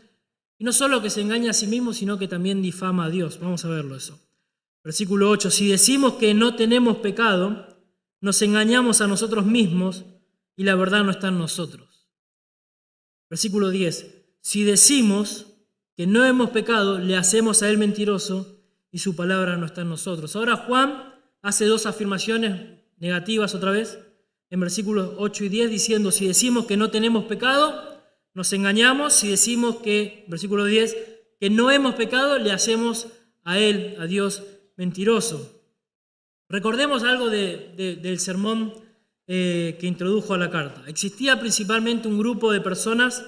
[0.58, 3.38] Y no solo que se engaña a sí mismo, sino que también difama a Dios.
[3.40, 4.18] Vamos a verlo eso.
[4.82, 7.66] Versículo 8, si decimos que no tenemos pecado,
[8.20, 10.04] nos engañamos a nosotros mismos
[10.56, 12.08] y la verdad no está en nosotros.
[13.28, 15.45] Versículo 10, si decimos
[15.96, 18.60] que no hemos pecado, le hacemos a él mentiroso
[18.92, 20.36] y su palabra no está en nosotros.
[20.36, 23.98] Ahora Juan hace dos afirmaciones negativas otra vez,
[24.50, 28.00] en versículos 8 y 10, diciendo, si decimos que no tenemos pecado,
[28.34, 30.96] nos engañamos, si decimos que, versículo 10,
[31.40, 33.08] que no hemos pecado, le hacemos
[33.44, 34.42] a Él, a Dios,
[34.76, 35.62] mentiroso.
[36.48, 38.74] Recordemos algo del sermón
[39.26, 40.84] eh, que introdujo a la carta.
[40.86, 43.24] Existía principalmente un grupo de personas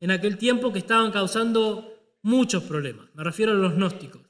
[0.00, 1.91] en aquel tiempo que estaban causando
[2.22, 3.06] muchos problemas.
[3.14, 4.22] Me refiero a los gnósticos,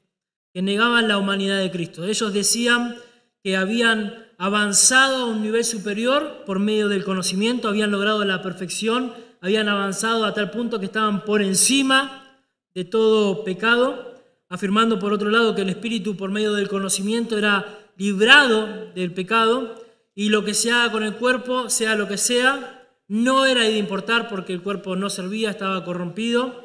[0.53, 2.05] que negaban la humanidad de Cristo.
[2.05, 2.95] Ellos decían
[3.43, 9.13] que habían avanzado a un nivel superior por medio del conocimiento, habían logrado la perfección,
[9.41, 12.39] habían avanzado a tal punto que estaban por encima
[12.73, 14.15] de todo pecado,
[14.49, 19.75] afirmando por otro lado que el espíritu por medio del conocimiento era librado del pecado
[20.15, 23.77] y lo que se haga con el cuerpo, sea lo que sea, no era de
[23.77, 26.62] importar porque el cuerpo no servía, estaba corrompido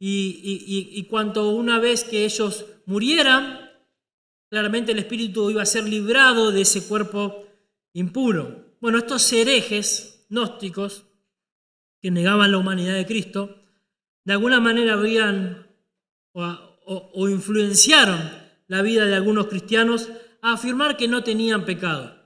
[0.00, 3.70] y, y cuanto una vez que ellos murieran,
[4.50, 7.46] Claramente el espíritu iba a ser librado de ese cuerpo
[7.92, 8.74] impuro.
[8.80, 11.04] Bueno, estos herejes gnósticos
[12.02, 13.62] que negaban la humanidad de Cristo,
[14.24, 15.68] de alguna manera habían
[16.32, 18.18] o, influenciaron
[18.66, 20.08] la vida de algunos cristianos
[20.42, 22.16] a afirmar que no tenían pecado.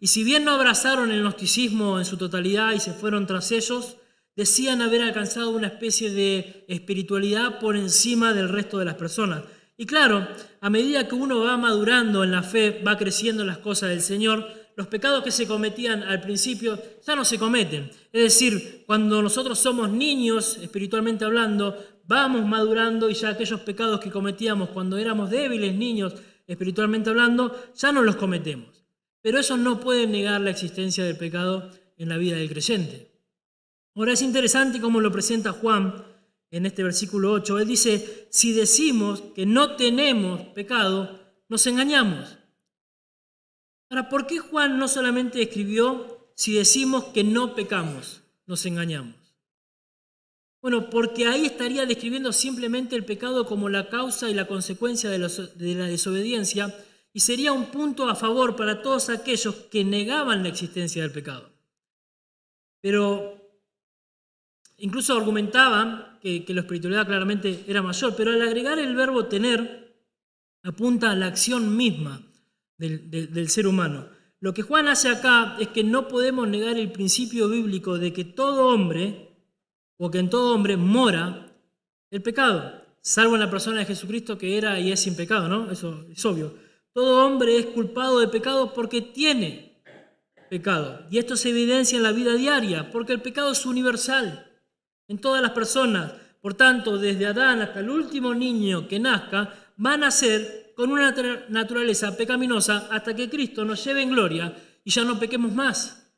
[0.00, 3.96] Y si bien no abrazaron el gnosticismo en su totalidad y se fueron tras ellos,
[4.36, 9.42] decían haber alcanzado una especie de espiritualidad por encima del resto de las personas.
[9.78, 10.28] Y claro,
[10.60, 14.02] a medida que uno va madurando en la fe, va creciendo en las cosas del
[14.02, 14.46] Señor,
[14.76, 17.90] los pecados que se cometían al principio ya no se cometen.
[18.12, 24.10] Es decir, cuando nosotros somos niños, espiritualmente hablando, vamos madurando y ya aquellos pecados que
[24.10, 26.14] cometíamos cuando éramos débiles niños,
[26.46, 28.84] espiritualmente hablando, ya no los cometemos.
[29.22, 33.15] Pero eso no puede negar la existencia del pecado en la vida del creyente.
[33.96, 36.04] Ahora es interesante cómo lo presenta Juan
[36.50, 37.58] en este versículo 8.
[37.60, 42.36] Él dice, si decimos que no tenemos pecado, nos engañamos.
[43.88, 49.16] Ahora, ¿por qué Juan no solamente escribió, si decimos que no pecamos, nos engañamos?
[50.60, 55.18] Bueno, porque ahí estaría describiendo simplemente el pecado como la causa y la consecuencia de,
[55.18, 56.74] la desobediencia
[57.14, 61.50] y sería un punto a favor para todos aquellos que negaban la existencia del pecado.
[62.82, 63.35] Pero
[64.78, 69.94] incluso argumentaban que, la espiritualidad claramente era mayor, pero al agregar el verbo tener,
[70.62, 72.22] apunta a la acción misma
[72.76, 74.08] del, ser humano.
[74.40, 78.24] Lo que Juan hace acá es que no podemos negar el principio bíblico de que
[78.24, 79.30] todo hombre,
[79.98, 81.56] o que en todo hombre mora
[82.10, 85.70] el pecado, salvo en la persona de Jesucristo que era y es sin pecado, ¿no?
[85.70, 86.54] Eso es obvio.
[86.92, 89.82] Todo hombre es culpado de pecado porque tiene
[90.50, 91.06] pecado.
[91.10, 94.46] Y esto se evidencia en la vida diaria, porque el pecado es universal
[95.08, 96.12] en todas las personas.
[96.40, 101.14] Por tanto, desde Adán hasta el último niño que nazca, van a ser con una
[101.48, 106.12] naturaleza pecaminosa hasta que Cristo nos lleve en gloria y ya no pequemos más.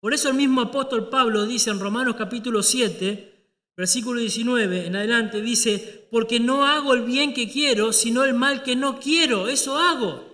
[0.00, 3.32] Por eso el mismo apóstol Pablo dice en Romanos capítulo 7,
[3.76, 8.62] versículo 19 en adelante, dice, porque no hago el bien que quiero, sino el mal
[8.62, 10.31] que no quiero, eso hago.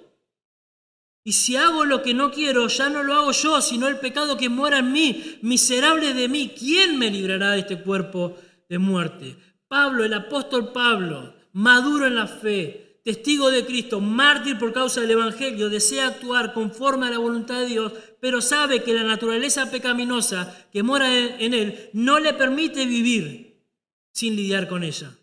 [1.28, 4.38] Y si hago lo que no quiero, ya no lo hago yo, sino el pecado
[4.38, 8.34] que mora en mí, miserable de mí, ¿quién me librará de este cuerpo
[8.66, 9.36] de muerte?
[9.68, 15.10] Pablo, el apóstol Pablo, maduro en la fe, testigo de Cristo, mártir por causa del
[15.10, 20.66] Evangelio, desea actuar conforme a la voluntad de Dios, pero sabe que la naturaleza pecaminosa
[20.72, 23.66] que mora en él no le permite vivir
[24.12, 25.14] sin lidiar con ella.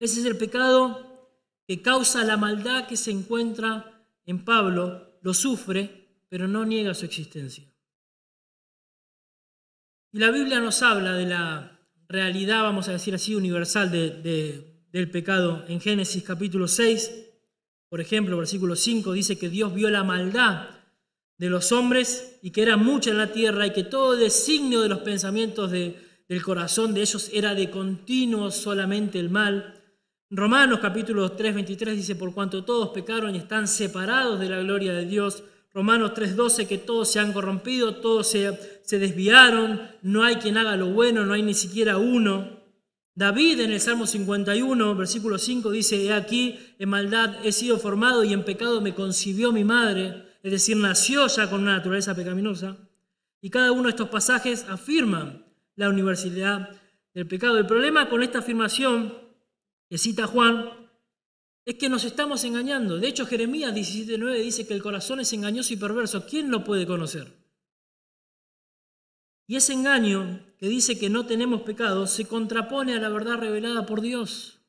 [0.00, 1.28] Ese es el pecado
[1.68, 3.90] que causa la maldad que se encuentra
[4.26, 7.64] en Pablo, lo sufre, pero no niega su existencia.
[10.12, 15.10] Y la Biblia nos habla de la realidad, vamos a decir así, universal de, del
[15.10, 15.64] pecado.
[15.68, 17.10] En Génesis capítulo 6,
[17.88, 20.68] por ejemplo, versículo 5, dice que Dios vio la maldad
[21.36, 24.88] de los hombres y que era mucha en la tierra y que todo designio de
[24.88, 29.83] los pensamientos del corazón de ellos era de continuo solamente el mal.
[30.36, 34.92] Romanos capítulo 3, 23 dice, por cuanto todos pecaron y están separados de la gloria
[34.92, 35.44] de Dios.
[35.72, 40.88] Romanos 3:12, que todos se han corrompido, todos se, desviaron, no hay quien haga lo
[40.88, 42.64] bueno, no hay ni siquiera uno.
[43.14, 48.24] David en el Salmo 51, versículo 5 dice, he aquí, en maldad he sido formado
[48.24, 52.76] y en pecado me concibió mi madre, es decir, nació ya con una naturaleza pecaminosa.
[53.40, 55.44] Y cada uno de estos pasajes afirman
[55.76, 56.70] la universalidad
[57.14, 57.56] del pecado.
[57.56, 59.23] El problema con esta afirmación
[59.94, 60.70] que cita Juan
[61.64, 62.98] es que nos estamos engañando.
[62.98, 66.26] De hecho, Jeremías 17.9 dice que el corazón es engañoso y perverso.
[66.26, 67.32] ¿Quién lo puede conocer?
[69.46, 73.86] Y ese engaño que dice que no tenemos pecado se contrapone a la verdad revelada
[73.86, 74.62] por Dios.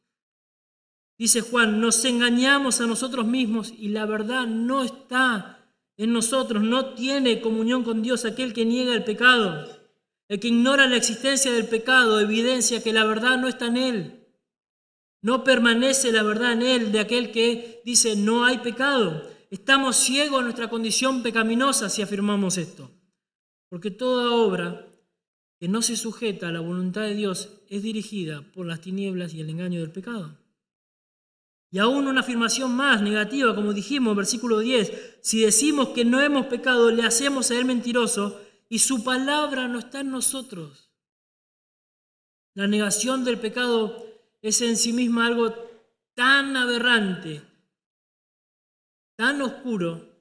[1.18, 6.94] Dice Juan, nos engañamos a nosotros mismos y la verdad no está en nosotros, no
[6.94, 9.68] tiene comunión con Dios aquel que niega el pecado.
[10.28, 14.25] El que ignora la existencia del pecado evidencia que la verdad no está en él.
[15.22, 19.30] No permanece la verdad en él de aquel que dice no hay pecado.
[19.50, 22.92] Estamos ciegos a nuestra condición pecaminosa si afirmamos esto.
[23.70, 24.88] Porque toda obra
[25.60, 29.42] que no se sujeta a la voluntad de Dios es dirigida por las tinieblas y
[29.42, 30.38] el engaño del pecado.
[31.72, 36.46] Y aún una afirmación más negativa, como dijimos, versículo 10, si decimos que no hemos
[36.46, 40.90] pecado, le hacemos a él mentiroso y su palabra no está en nosotros.
[42.54, 44.05] La negación del pecado
[44.48, 45.56] es en sí misma algo
[46.14, 47.42] tan aberrante,
[49.16, 50.16] tan oscuro,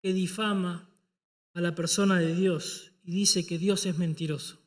[0.00, 0.88] que difama
[1.54, 4.60] a la persona de Dios y dice que Dios es mentiroso.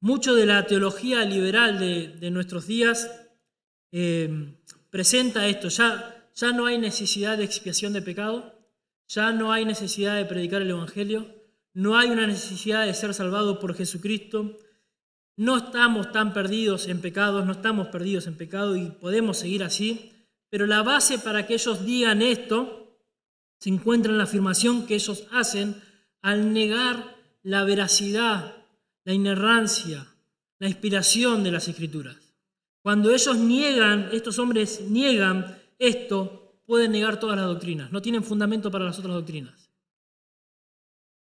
[0.00, 3.10] Mucho de la teología liberal de, nuestros días
[3.92, 4.56] eh,
[4.90, 5.68] presenta esto.
[5.68, 8.58] Ya, ya no hay necesidad de expiación de pecado,
[9.06, 11.32] ya no hay necesidad de predicar el Evangelio,
[11.74, 14.56] no hay una necesidad de ser salvado por Jesucristo.
[15.38, 20.12] No estamos tan perdidos en pecados, no estamos perdidos en pecado y podemos seguir así.
[20.50, 22.98] Pero la base para que ellos digan esto
[23.60, 25.80] se encuentra en la afirmación que ellos hacen
[26.22, 28.64] al negar la veracidad,
[29.04, 30.08] la inerrancia,
[30.58, 32.16] la inspiración de las escrituras.
[32.82, 38.72] Cuando ellos niegan, estos hombres niegan esto, pueden negar todas las doctrinas, no tienen fundamento
[38.72, 39.70] para las otras doctrinas.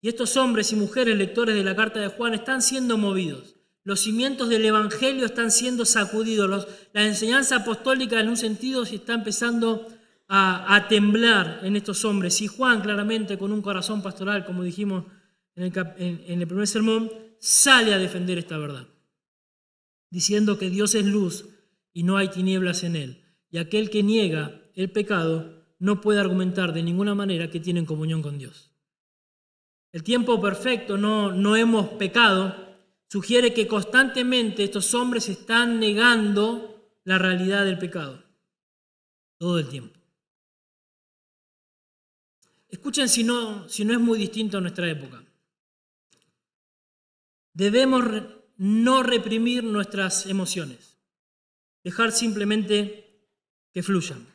[0.01, 3.56] Y estos hombres y mujeres lectores de la carta de Juan están siendo movidos.
[3.87, 6.67] Los cimientos del Evangelio están siendo sacudidos.
[6.91, 9.87] la enseñanza apostólica en un sentido se está empezando
[10.27, 12.41] a, temblar en estos hombres.
[12.41, 15.05] Y Juan claramente con un corazón pastoral, como dijimos
[15.55, 15.73] en el,
[16.27, 17.09] en el primer sermón,
[17.39, 18.89] sale a defender esta verdad,
[20.09, 21.45] diciendo que Dios es luz
[21.93, 23.23] y no hay tinieblas en él.
[23.49, 28.21] Y aquel que niega el pecado no puede argumentar de ninguna manera que tienen comunión
[28.21, 28.69] con Dios.
[29.93, 32.66] El tiempo perfecto, no, no hemos pecado,
[33.09, 38.23] sugiere que constantemente estos hombres están negando la realidad del pecado.
[39.37, 39.97] Todo el tiempo.
[42.69, 45.23] Escuchen si no, si no es muy distinto a nuestra época.
[47.53, 48.03] Debemos
[48.57, 50.97] no reprimir nuestras emociones,
[51.83, 53.23] dejar simplemente
[53.71, 54.27] que fluyan.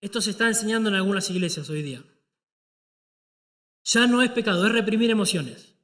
[0.00, 2.02] Esto se está enseñando en algunas iglesias hoy día.
[3.84, 5.75] Ya no es pecado, es reprimir emociones.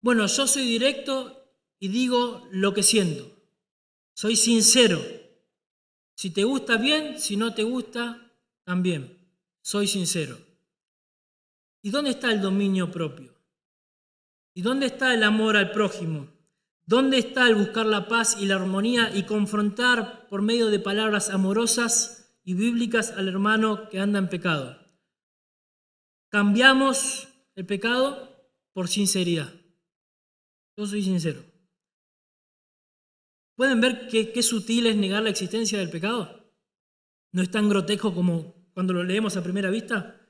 [0.00, 3.30] Bueno, yo soy directo y digo lo que siento.
[4.14, 5.00] Soy sincero.
[6.14, 8.32] Si te gusta bien, si no te gusta,
[8.64, 9.16] también.
[9.60, 10.38] Soy sincero.
[11.82, 13.34] ¿Y dónde está el dominio propio?
[14.54, 16.28] ¿Y dónde está el amor al prójimo?
[16.84, 21.30] ¿Dónde está el buscar la paz y la armonía y confrontar por medio de palabras
[21.30, 24.78] amorosas y bíblicas al hermano que anda en pecado?
[26.30, 29.52] Cambiamos el pecado por sinceridad.
[30.78, 31.44] Yo soy sincero.
[33.56, 36.54] ¿Pueden ver qué, qué sutil es negar la existencia del pecado?
[37.32, 40.24] No es tan grotesco como cuando lo leemos a primera vista.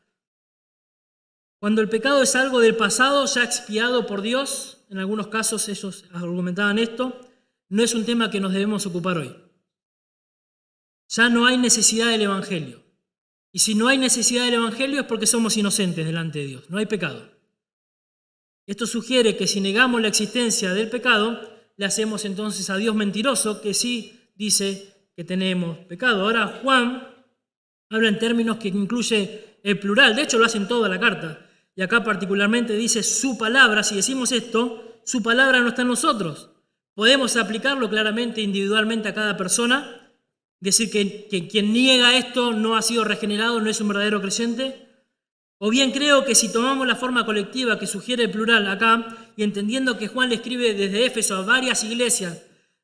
[1.60, 6.06] Cuando el pecado es algo del pasado ya expiado por Dios, en algunos casos ellos
[6.12, 7.20] argumentaban esto,
[7.68, 9.36] no es un tema que nos debemos ocupar hoy.
[11.08, 12.82] Ya no hay necesidad del Evangelio.
[13.52, 16.78] Y si no hay necesidad del Evangelio es porque somos inocentes delante de Dios, no
[16.78, 17.37] hay pecado.
[18.68, 21.40] Esto sugiere que si negamos la existencia del pecado,
[21.78, 26.24] le hacemos entonces a Dios mentiroso que sí dice que tenemos pecado.
[26.24, 27.02] Ahora Juan
[27.88, 31.46] habla en términos que incluye el plural, de hecho lo hace en toda la carta.
[31.74, 36.50] Y acá particularmente dice su palabra, si decimos esto, su palabra no está en nosotros.
[36.92, 40.12] Podemos aplicarlo claramente individualmente a cada persona,
[40.60, 44.87] decir que, que quien niega esto no ha sido regenerado, no es un verdadero creyente.
[45.58, 49.42] O bien creo que si tomamos la forma colectiva que sugiere el plural acá, y
[49.42, 52.42] entendiendo que Juan le escribe desde Éfeso a varias iglesias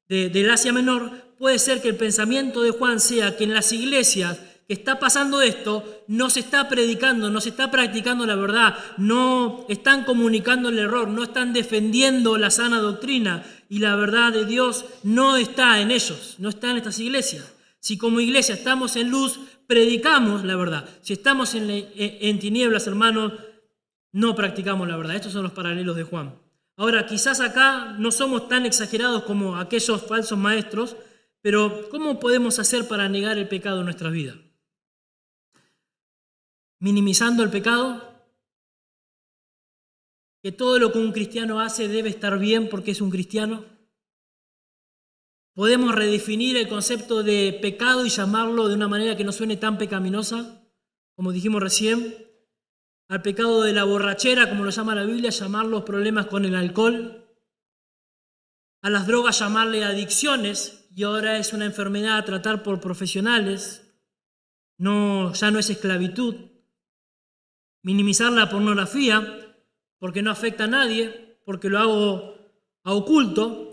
[0.09, 3.73] de, del Asia Menor, puede ser que el pensamiento de Juan sea que en las
[3.73, 8.77] iglesias que está pasando esto, no se está predicando, no se está practicando la verdad,
[8.97, 14.47] no están comunicando el error, no están defendiendo la sana doctrina y la verdad de
[14.47, 17.53] Dios no está en ellos, no está en estas iglesias.
[17.79, 20.89] Si como iglesia estamos en luz, predicamos la verdad.
[21.03, 23.33] Si estamos en, en tinieblas, hermanos,
[24.13, 25.17] no practicamos la verdad.
[25.17, 26.35] Estos son los paralelos de Juan.
[26.77, 30.97] Ahora, quizás acá no somos tan exagerados como aquellos falsos maestros,
[31.41, 34.35] pero ¿cómo podemos hacer para negar el pecado en nuestra vida?
[36.85, 38.13] minimizando el pecado,
[40.43, 43.65] que todo lo que un cristiano hace debe estar bien porque es un cristiano.
[45.55, 49.79] Podemos redefinir el concepto de pecado y llamarlo de una manera que no suene tan
[49.79, 50.63] pecaminosa,
[51.15, 52.15] como dijimos recién.
[53.09, 56.55] Al pecado de la borrachera, como lo llama la Biblia, llamar los problemas con el
[56.55, 57.25] alcohol.
[58.83, 63.95] A las drogas llamarle adicciones y ahora es una enfermedad a tratar por profesionales.
[64.77, 66.35] No, ya no es esclavitud
[67.85, 69.23] minimizar la pornografía
[69.99, 72.35] porque no afecta a nadie, porque lo hago
[72.83, 73.64] a oculto,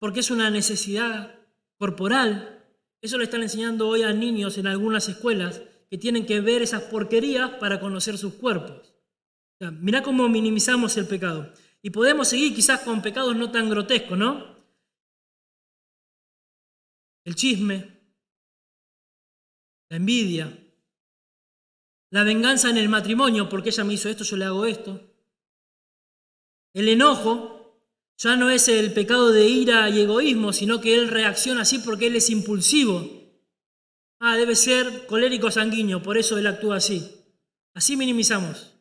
[0.00, 1.38] porque es una necesidad
[1.78, 2.66] corporal.
[3.00, 6.82] Eso le están enseñando hoy a niños en algunas escuelas que tienen que ver esas
[6.84, 8.92] porquerías para conocer sus cuerpos.
[9.60, 11.52] Mira mirá cómo minimizamos el pecado.
[11.82, 14.58] Y podemos seguir quizás con pecados no tan grotescos, ¿no?
[17.24, 18.00] El chisme,
[19.90, 20.58] la envidia,
[22.10, 25.00] la venganza en el matrimonio, porque ella me hizo esto, yo le hago esto.
[26.72, 27.59] El enojo
[28.20, 32.08] ya no es el pecado de ira y egoísmo, sino que él reacciona así porque
[32.08, 33.10] él es impulsivo.
[34.18, 37.10] Ah, debe ser colérico sanguíneo, por eso él actúa así.
[37.72, 38.74] Así minimizamos.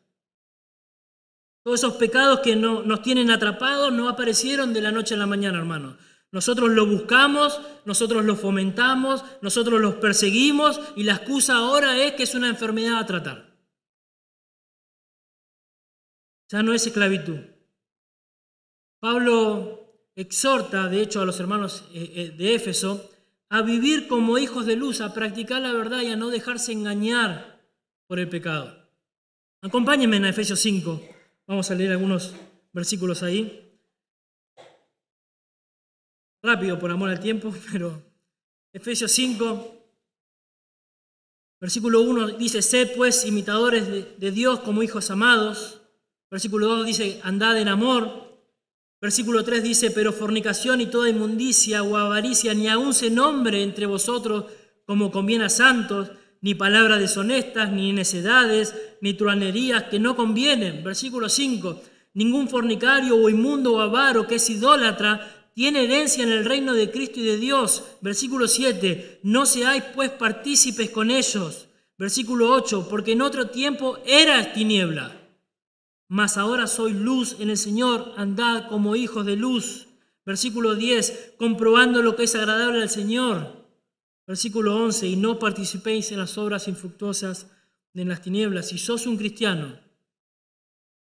[1.64, 5.26] Todos esos pecados que no, nos tienen atrapados no aparecieron de la noche a la
[5.26, 5.98] mañana, hermano.
[6.34, 12.24] Nosotros lo buscamos, nosotros lo fomentamos, nosotros los perseguimos y la excusa ahora es que
[12.24, 13.58] es una enfermedad a tratar.
[16.50, 17.40] Ya no es esclavitud.
[19.00, 19.80] Pablo
[20.16, 23.10] exhorta, de hecho, a los hermanos eh, eh, de Éfeso
[23.50, 27.60] a vivir como hijos de luz, a practicar la verdad y a no dejarse engañar
[28.08, 28.89] por el pecado.
[29.62, 31.02] Acompáñenme en Efesios 5.
[31.47, 32.36] Vamos a leer algunos
[32.72, 33.66] versículos ahí.
[36.43, 38.02] Rápido por amor al tiempo, pero
[38.72, 39.76] Efesios 5,
[41.60, 45.82] versículo 1 dice, sed pues imitadores de, de Dios como hijos amados.
[46.30, 48.28] Versículo 2 dice, andad en amor.
[49.02, 53.86] Versículo 3 dice, pero fornicación y toda inmundicia o avaricia ni aun se nombre entre
[53.86, 54.45] vosotros
[54.86, 60.84] como conviene a santos, ni palabras deshonestas, ni necedades, ni truanerías que no convienen.
[60.84, 61.82] Versículo 5,
[62.14, 66.91] ningún fornicario o inmundo o avaro que es idólatra tiene herencia en el reino de
[66.91, 67.84] Cristo y de Dios.
[68.02, 71.68] Versículo 7, no seáis pues partícipes con ellos.
[71.97, 75.18] Versículo 8, porque en otro tiempo eras tiniebla
[76.10, 79.88] mas ahora soy luz en el Señor, andad como hijos de luz.
[80.26, 83.68] Versículo 10, comprobando lo que es agradable al Señor.
[84.26, 87.51] Versículo 11, y no participéis en las obras infructuosas
[87.93, 88.70] de las tinieblas.
[88.70, 89.80] Si sos un cristiano,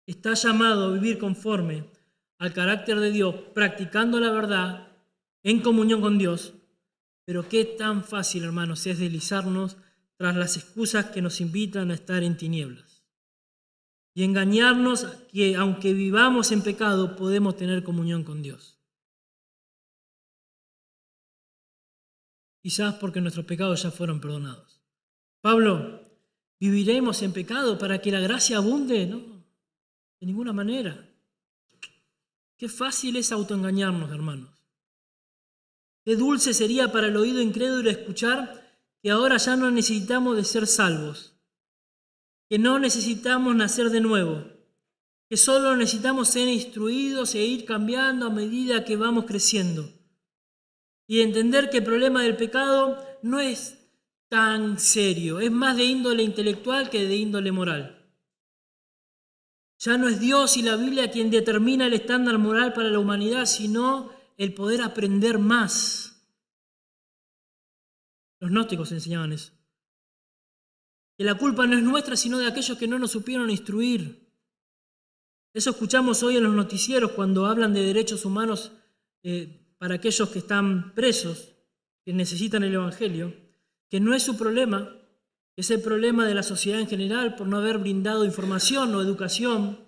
[0.05, 1.89] estás llamado a vivir conforme
[2.38, 4.89] al carácter de Dios, practicando la verdad
[5.41, 6.53] en comunión con Dios.
[7.24, 9.78] Pero qué tan fácil, hermanos, es deslizarnos
[10.18, 12.97] tras las excusas que nos invitan a estar en tinieblas
[14.18, 18.80] y engañarnos que aunque vivamos en pecado podemos tener comunión con Dios.
[22.59, 24.82] Quizás porque nuestros pecados ya fueron perdonados.
[25.39, 26.01] Pablo,
[26.59, 29.05] ¿viviremos en pecado para que la gracia abunde?
[29.05, 29.20] No,
[30.20, 31.07] de ninguna manera.
[32.57, 34.65] Qué fácil es autoengañarnos, hermanos.
[36.03, 40.65] Qué dulce sería para el oído incrédulo escuchar que ahora ya no necesitamos de ser
[40.65, 41.37] salvos
[42.50, 44.45] que no necesitamos nacer de nuevo,
[45.30, 49.89] que solo necesitamos ser instruidos e ir cambiando a medida que vamos creciendo.
[51.08, 53.78] Y entender que el problema del pecado no es
[54.30, 57.93] tan serio, es más de índole intelectual que de índole moral.
[59.80, 63.45] Ya no es Dios y la Biblia quien determina el estándar moral para la humanidad,
[63.45, 66.26] sino el poder aprender más.
[68.39, 69.57] Los gnósticos enseñaban eso
[71.18, 74.28] que la culpa no es nuestra, sino de aquellos que no nos supieron instruir.
[75.51, 78.72] Eso escuchamos hoy en los noticieros cuando hablan de derechos humanos
[79.24, 81.55] eh, para aquellos que están presos,
[82.05, 83.34] que necesitan el Evangelio,
[83.89, 84.93] que no es su problema,
[85.55, 89.80] es el problema de la sociedad en general por no haber brindado información o educación.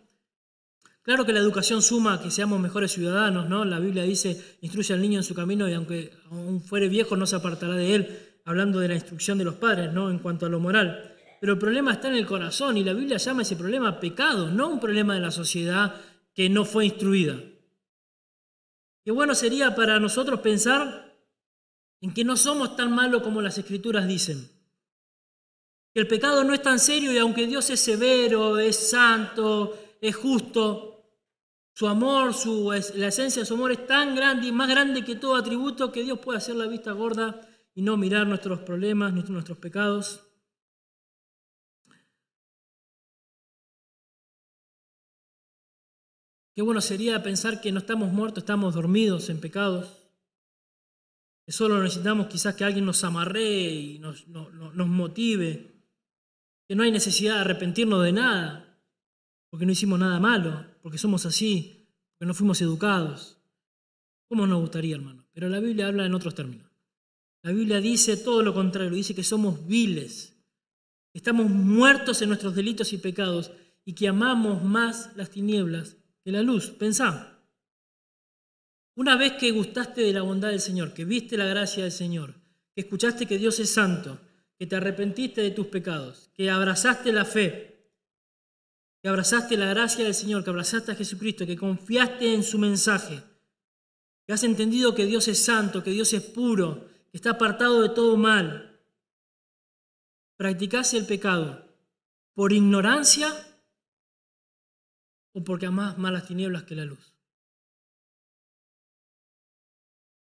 [1.03, 3.65] Claro que la educación suma a que seamos mejores ciudadanos, ¿no?
[3.65, 7.27] La Biblia dice, instruye al niño en su camino y aunque aún fuere viejo no
[7.27, 10.09] se apartará de él, hablando de la instrucción de los padres, ¿no?
[10.09, 11.15] En cuanto a lo moral.
[11.39, 14.67] Pero el problema está en el corazón y la Biblia llama ese problema pecado, no
[14.67, 15.95] un problema de la sociedad
[16.33, 17.41] que no fue instruida.
[19.03, 21.17] Qué bueno sería para nosotros pensar
[22.01, 24.49] en que no somos tan malos como las escrituras dicen.
[25.93, 30.15] Que el pecado no es tan serio y aunque Dios es severo, es santo, es
[30.15, 30.89] justo,
[31.73, 35.15] su amor, su, la esencia de su amor es tan grande y más grande que
[35.15, 37.39] todo atributo que Dios puede hacer la vista gorda
[37.73, 40.28] y no mirar nuestros problemas, nuestros pecados.
[46.55, 49.97] Qué bueno sería pensar que no estamos muertos, estamos dormidos en pecados.
[51.45, 55.83] Que solo necesitamos quizás que alguien nos amarre y nos, nos motive.
[56.67, 58.79] Que no hay necesidad de arrepentirnos de nada,
[59.49, 63.37] porque no hicimos nada malo, porque somos así, porque no fuimos educados.
[64.27, 65.25] ¿Cómo nos gustaría, hermano?
[65.33, 66.69] Pero la Biblia habla en otros términos.
[67.41, 70.37] La Biblia dice todo lo contrario, dice que somos viles,
[71.13, 73.51] estamos muertos en nuestros delitos y pecados
[73.85, 75.95] y que amamos más las tinieblas
[76.25, 76.71] la luz.
[76.71, 77.39] Pensá.
[78.95, 82.35] Una vez que gustaste de la bondad del Señor, que viste la gracia del Señor,
[82.75, 84.19] que escuchaste que Dios es santo,
[84.57, 87.93] que te arrepentiste de tus pecados, que abrazaste la fe,
[89.01, 93.23] que abrazaste la gracia del Señor, que abrazaste a Jesucristo, que confiaste en su mensaje,
[94.27, 97.89] que has entendido que Dios es santo, que Dios es puro, que está apartado de
[97.89, 98.81] todo mal,
[100.35, 101.65] practicase el pecado
[102.33, 103.33] por ignorancia
[105.33, 107.15] o porque amás más las tinieblas que la luz.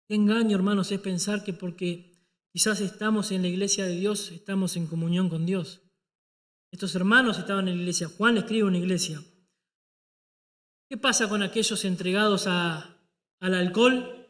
[0.08, 2.12] Qué engaño, hermanos, es pensar que porque
[2.52, 5.82] quizás estamos en la iglesia de Dios, estamos en comunión con Dios.
[6.72, 9.22] Estos hermanos estaban en la iglesia, Juan escribe una iglesia.
[10.88, 12.98] ¿Qué pasa con aquellos entregados al
[13.40, 14.28] alcohol,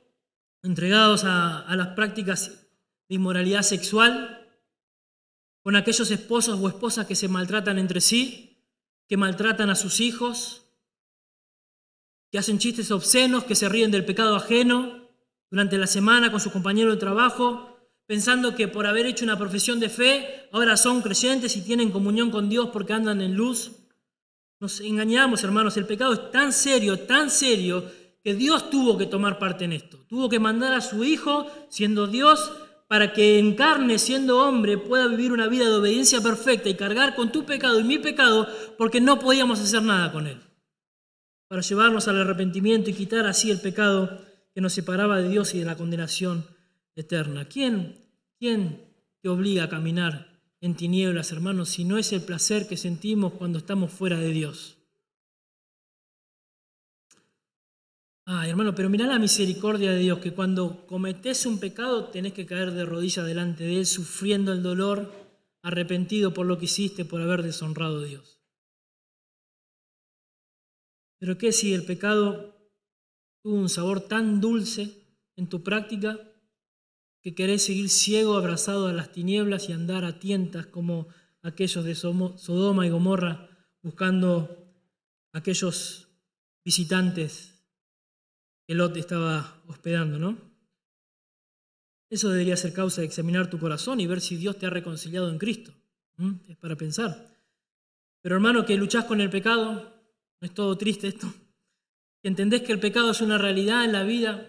[0.62, 2.68] entregados a, a las prácticas
[3.08, 4.36] de inmoralidad sexual,
[5.62, 8.49] con aquellos esposos o esposas que se maltratan entre sí,
[9.10, 10.62] que maltratan a sus hijos,
[12.30, 15.10] que hacen chistes obscenos, que se ríen del pecado ajeno
[15.50, 19.80] durante la semana con sus compañeros de trabajo, pensando que por haber hecho una profesión
[19.80, 23.72] de fe, ahora son creyentes y tienen comunión con Dios porque andan en luz.
[24.60, 27.90] Nos engañamos, hermanos, el pecado es tan serio, tan serio,
[28.22, 29.98] que Dios tuvo que tomar parte en esto.
[30.08, 32.52] Tuvo que mandar a su Hijo, siendo Dios,
[32.90, 37.14] para que en carne, siendo hombre, pueda vivir una vida de obediencia perfecta y cargar
[37.14, 40.40] con tu pecado y mi pecado, porque no podíamos hacer nada con él.
[41.46, 44.20] Para llevarnos al arrepentimiento y quitar así el pecado
[44.52, 46.44] que nos separaba de Dios y de la condenación
[46.96, 47.44] eterna.
[47.44, 47.94] ¿Quién,
[48.40, 48.82] quién
[49.22, 53.58] te obliga a caminar en tinieblas, hermanos, si no es el placer que sentimos cuando
[53.58, 54.78] estamos fuera de Dios?
[58.32, 62.46] Ah, hermano, pero mira la misericordia de Dios, que cuando cometes un pecado tenés que
[62.46, 65.12] caer de rodillas delante de Él, sufriendo el dolor,
[65.62, 68.40] arrepentido por lo que hiciste, por haber deshonrado a Dios.
[71.18, 72.54] Pero ¿qué si el pecado
[73.42, 74.94] tuvo un sabor tan dulce
[75.34, 76.16] en tu práctica
[77.22, 81.08] que querés seguir ciego, abrazado a las tinieblas y andar a tientas como
[81.42, 83.48] aquellos de Sodoma y Gomorra
[83.82, 84.72] buscando
[85.32, 86.06] aquellos
[86.64, 87.49] visitantes
[88.70, 90.38] que Lot estaba hospedando, ¿no?
[92.08, 95.28] Eso debería ser causa de examinar tu corazón y ver si Dios te ha reconciliado
[95.28, 95.74] en Cristo.
[96.46, 97.34] Es para pensar.
[98.20, 99.92] Pero hermano, que luchás con el pecado,
[100.40, 101.26] no es todo triste esto.
[102.22, 104.48] Que entendés que el pecado es una realidad en la vida,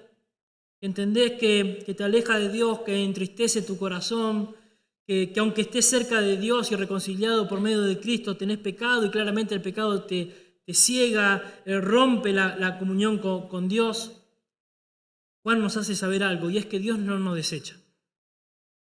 [0.80, 4.56] que entendés que, te aleja de Dios, que entristece tu corazón,
[5.08, 9.10] que, aunque estés cerca de Dios y reconciliado por medio de Cristo, tenés pecado y
[9.10, 14.18] claramente el pecado te, te ciega, eh, rompe la, comunión con, con, Dios.
[15.44, 17.78] Juan nos hace saber algo y es que Dios no nos desecha.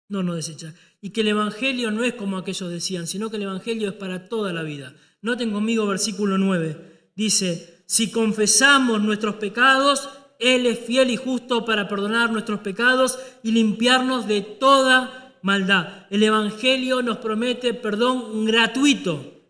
[0.07, 0.73] No nos desecha.
[1.01, 4.29] Y que el Evangelio no es como aquellos decían, sino que el Evangelio es para
[4.29, 4.93] toda la vida.
[5.21, 7.11] Noten conmigo versículo 9.
[7.15, 10.09] Dice, si confesamos nuestros pecados,
[10.39, 16.07] él es fiel y justo para perdonar nuestros pecados y limpiarnos de toda maldad.
[16.09, 19.40] El Evangelio nos promete perdón gratuito.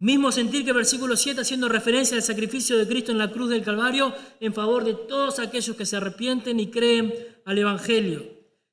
[0.00, 3.62] Mismo sentir que versículo 7 haciendo referencia al sacrificio de Cristo en la cruz del
[3.64, 7.12] Calvario en favor de todos aquellos que se arrepienten y creen
[7.44, 8.24] al Evangelio.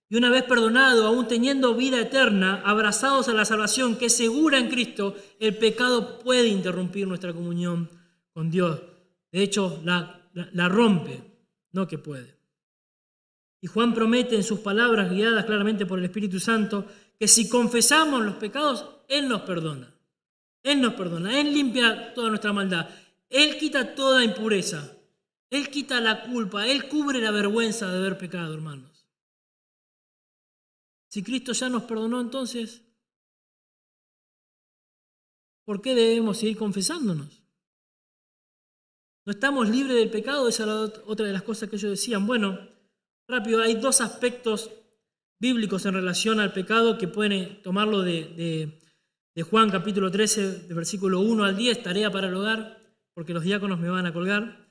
[0.08, 4.60] Y una vez perdonado, aún teniendo vida eterna, abrazados a la salvación que es segura
[4.60, 7.90] en Cristo, el pecado puede interrumpir nuestra comunión
[8.32, 8.82] con Dios.
[9.32, 11.24] De hecho, la la, rompe,
[11.72, 12.36] no que puede.
[13.62, 16.86] Y Juan promete en sus palabras, guiadas claramente por el Espíritu Santo,
[17.18, 19.95] que si confesamos los pecados, Él nos perdona.
[20.66, 22.90] Él nos perdona, Él limpia toda nuestra maldad,
[23.30, 24.98] Él quita toda impureza,
[25.52, 29.08] Él quita la culpa, Él cubre la vergüenza de haber pecado, hermanos.
[31.08, 32.82] Si Cristo ya nos perdonó, entonces,
[35.66, 37.44] ¿por qué debemos seguir confesándonos?
[39.24, 40.48] ¿No estamos libres del pecado?
[40.48, 42.26] Esa era otra de las cosas que ellos decían.
[42.26, 42.58] Bueno,
[43.28, 44.72] rápido, hay dos aspectos
[45.40, 48.82] bíblicos en relación al pecado que pueden tomarlo de,
[49.44, 52.82] Juan capítulo 13, de versículo 1 al 10, tarea para el hogar,
[53.14, 54.66] porque los diáconos me van a colgar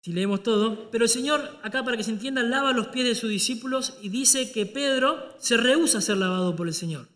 [0.00, 0.90] si leemos todo.
[0.90, 4.08] Pero el Señor, acá para que se entienda, lava los pies de sus discípulos y
[4.08, 7.08] dice que Pedro se rehúsa a ser lavado por el Señor.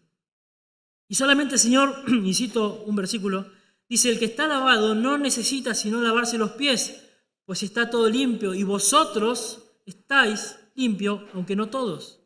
[1.08, 3.46] Y solamente el Señor, y cito un versículo,
[3.88, 7.02] Dice, el que está lavado no necesita sino lavarse los pies,
[7.46, 12.17] pues está todo limpio, y vosotros estáis limpios, aunque no todos.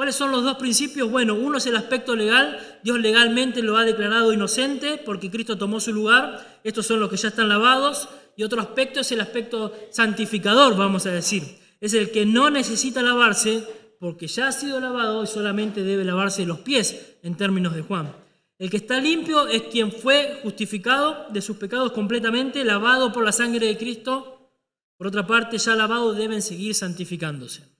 [0.00, 1.10] ¿Cuáles son los dos principios?
[1.10, 2.58] Bueno, uno es el aspecto legal.
[2.82, 6.58] Dios legalmente lo ha declarado inocente porque Cristo tomó su lugar.
[6.64, 8.08] Estos son los que ya están lavados.
[8.34, 11.58] Y otro aspecto es el aspecto santificador, vamos a decir.
[11.82, 13.62] Es el que no necesita lavarse
[13.98, 18.10] porque ya ha sido lavado y solamente debe lavarse los pies en términos de Juan.
[18.58, 23.32] El que está limpio es quien fue justificado de sus pecados completamente, lavado por la
[23.32, 24.48] sangre de Cristo.
[24.96, 27.79] Por otra parte, ya lavados deben seguir santificándose.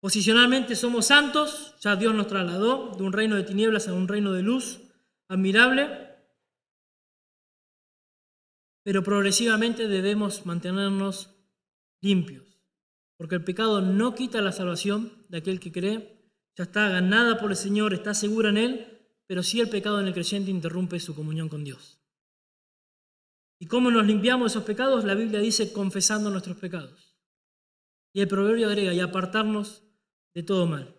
[0.00, 4.32] Posicionalmente somos santos, ya Dios nos trasladó de un reino de tinieblas a un reino
[4.32, 4.80] de luz
[5.28, 6.06] admirable,
[8.84, 11.34] pero progresivamente debemos mantenernos
[12.00, 12.60] limpios,
[13.16, 17.50] porque el pecado no quita la salvación de aquel que cree, ya está ganada por
[17.50, 21.14] el Señor, está segura en Él, pero sí el pecado en el creyente interrumpe su
[21.14, 22.00] comunión con Dios.
[23.58, 25.04] ¿Y cómo nos limpiamos esos pecados?
[25.04, 27.16] La Biblia dice confesando nuestros pecados.
[28.12, 29.82] Y el proverbio agrega, y apartarnos
[30.36, 30.94] de todo mal.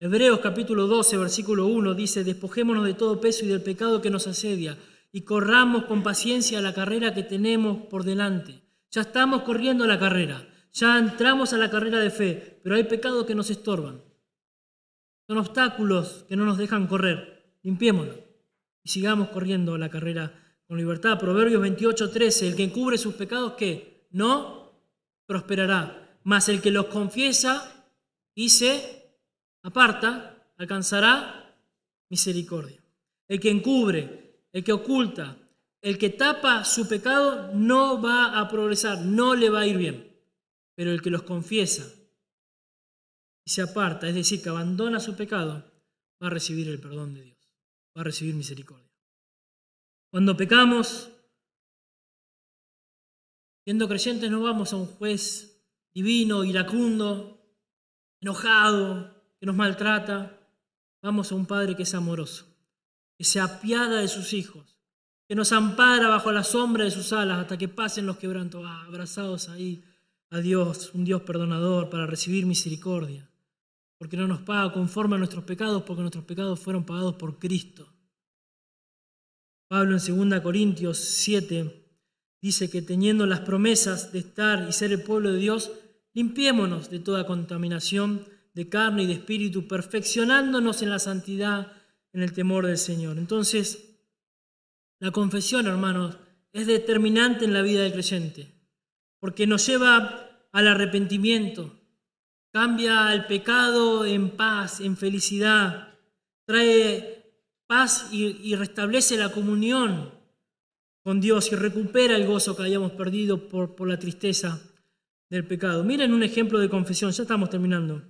[0.00, 4.26] Hebreos capítulo 12, versículo 1 dice, despojémonos de todo peso y del pecado que nos
[4.26, 4.78] asedia,
[5.12, 8.62] y corramos con paciencia la carrera que tenemos por delante.
[8.90, 13.26] Ya estamos corriendo la carrera, ya entramos a la carrera de fe, pero hay pecados
[13.26, 14.02] que nos estorban.
[15.26, 18.14] Son obstáculos que no nos dejan correr limpiémoslo
[18.82, 20.32] y sigamos corriendo la carrera
[20.66, 21.18] con libertad.
[21.18, 24.08] Proverbios 28, 13, el que encubre sus pecados, ¿qué?
[24.10, 24.72] No
[25.26, 27.73] prosperará, mas el que los confiesa
[28.34, 29.18] y se
[29.62, 31.58] aparta, alcanzará
[32.10, 32.82] misericordia.
[33.28, 35.36] El que encubre, el que oculta,
[35.80, 40.16] el que tapa su pecado no va a progresar, no le va a ir bien.
[40.74, 41.84] Pero el que los confiesa
[43.44, 45.70] y se aparta, es decir, que abandona su pecado,
[46.22, 47.52] va a recibir el perdón de Dios,
[47.96, 48.90] va a recibir misericordia.
[50.10, 51.10] Cuando pecamos,
[53.64, 55.62] siendo creyentes, no vamos a un juez
[55.92, 57.33] divino, iracundo,
[58.24, 60.40] enojado, que nos maltrata.
[61.02, 62.46] Vamos a un Padre que es amoroso,
[63.18, 64.78] que se apiada de sus hijos,
[65.28, 68.84] que nos ampara bajo la sombra de sus alas hasta que pasen los quebrantos, ah,
[68.86, 69.84] abrazados ahí
[70.30, 73.28] a Dios, un Dios perdonador para recibir misericordia,
[73.98, 77.92] porque no nos paga conforme a nuestros pecados, porque nuestros pecados fueron pagados por Cristo.
[79.68, 81.90] Pablo en 2 Corintios 7
[82.40, 85.70] dice que teniendo las promesas de estar y ser el pueblo de Dios,
[86.14, 91.72] limpiémonos de toda contaminación de carne y de espíritu, perfeccionándonos en la santidad,
[92.12, 93.18] en el temor del Señor.
[93.18, 93.98] Entonces,
[95.00, 96.16] la confesión, hermanos,
[96.52, 98.54] es determinante en la vida del creyente,
[99.18, 101.80] porque nos lleva al arrepentimiento,
[102.52, 105.98] cambia el pecado en paz, en felicidad,
[106.46, 107.24] trae
[107.66, 110.12] paz y, restablece la comunión
[111.02, 114.60] con Dios y recupera el gozo que habíamos perdido por, por la tristeza
[115.34, 115.82] del pecado.
[115.82, 118.02] Miren un ejemplo de confesión, ya estamos terminando.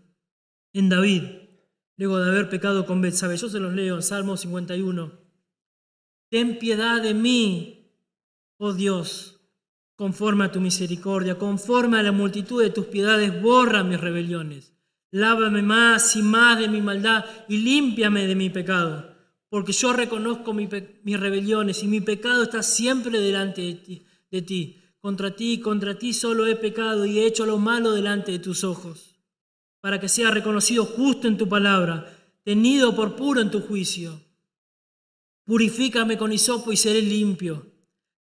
[0.75, 1.22] En David,
[1.97, 5.12] luego de haber pecado con Betsabé, yo se los leo Salmo 51.
[6.31, 7.91] Ten piedad de mí,
[8.59, 9.41] oh Dios,
[9.97, 14.75] conforme a tu misericordia, conforme a la multitud de tus piedades, borra mis rebeliones.
[15.11, 19.16] Lávame más y más de mi maldad y límpiame de mi pecado,
[19.49, 24.07] porque yo reconozco mis rebeliones y mi pecado está siempre delante de ti.
[24.31, 24.84] De ti.
[25.05, 28.65] Contra ti, contra ti solo he pecado y he hecho lo malo delante de tus
[28.65, 29.17] ojos,
[29.83, 32.11] para que sea reconocido justo en tu palabra,
[32.43, 34.19] tenido por puro en tu juicio.
[35.45, 37.67] Purifícame con hisopo y seré limpio.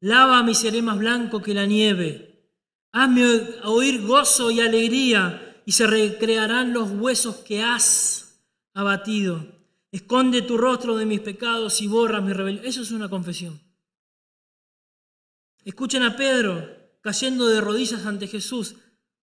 [0.02, 2.52] Lávame y seré más blanco que la nieve.
[2.92, 3.28] Hazme
[3.64, 9.48] oír gozo y alegría y se recrearán los huesos que has abatido.
[9.90, 12.66] Esconde tu rostro de mis pecados y borra mi rebelión.
[12.66, 13.63] Eso es una confesión.
[15.66, 18.76] Escuchen a Pedro cayendo de rodillas ante Jesús.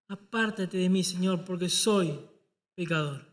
[0.09, 2.19] Apártate de mí, Señor, porque soy
[2.75, 3.27] pecador.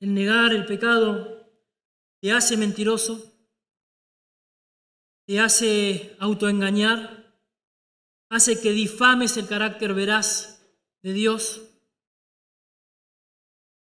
[0.00, 1.48] El negar el pecado
[2.20, 3.32] te hace mentiroso,
[5.26, 7.36] te hace autoengañar,
[8.28, 10.62] hace que difames el carácter veraz
[11.02, 11.62] de Dios.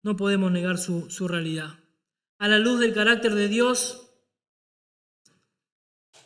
[0.02, 1.78] No podemos negar su, su realidad.
[2.38, 3.99] A la luz del carácter de Dios,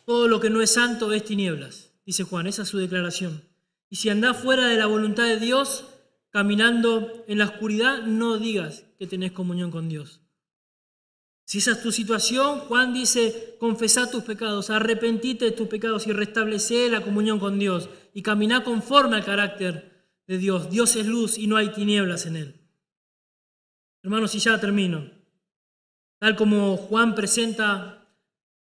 [0.05, 3.43] todo lo que no es santo es tinieblas, dice Juan, esa es su declaración.
[3.89, 5.85] Y si andás fuera de la voluntad de Dios,
[6.29, 10.21] caminando en la oscuridad, no digas que tenés comunión con Dios.
[11.45, 16.11] Si esa es tu situación, Juan dice, confesá tus pecados, arrepentite de tus pecados y
[16.11, 20.71] restablecé la comunión con Dios y caminá conforme al carácter de Dios.
[20.71, 22.61] Dios es luz y no hay tinieblas en él.
[24.01, 25.09] Hermanos, y ya termino.
[26.17, 28.04] Tal como Juan presenta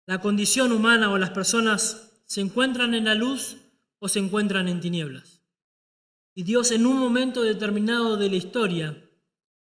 [0.09, 3.57] la condición humana o las personas se encuentran en la luz
[3.99, 5.43] o se encuentran en tinieblas.
[6.33, 9.07] Y Dios en un momento determinado de la historia,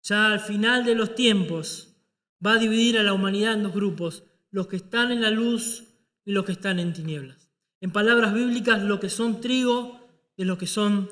[0.01, 1.97] ya al final de los tiempos,
[2.43, 5.83] va a dividir a la humanidad en dos grupos, los que están en la luz
[6.23, 7.51] y los que están en tinieblas.
[7.81, 9.99] En palabras bíblicas, lo que son trigo
[10.37, 11.09] de los que son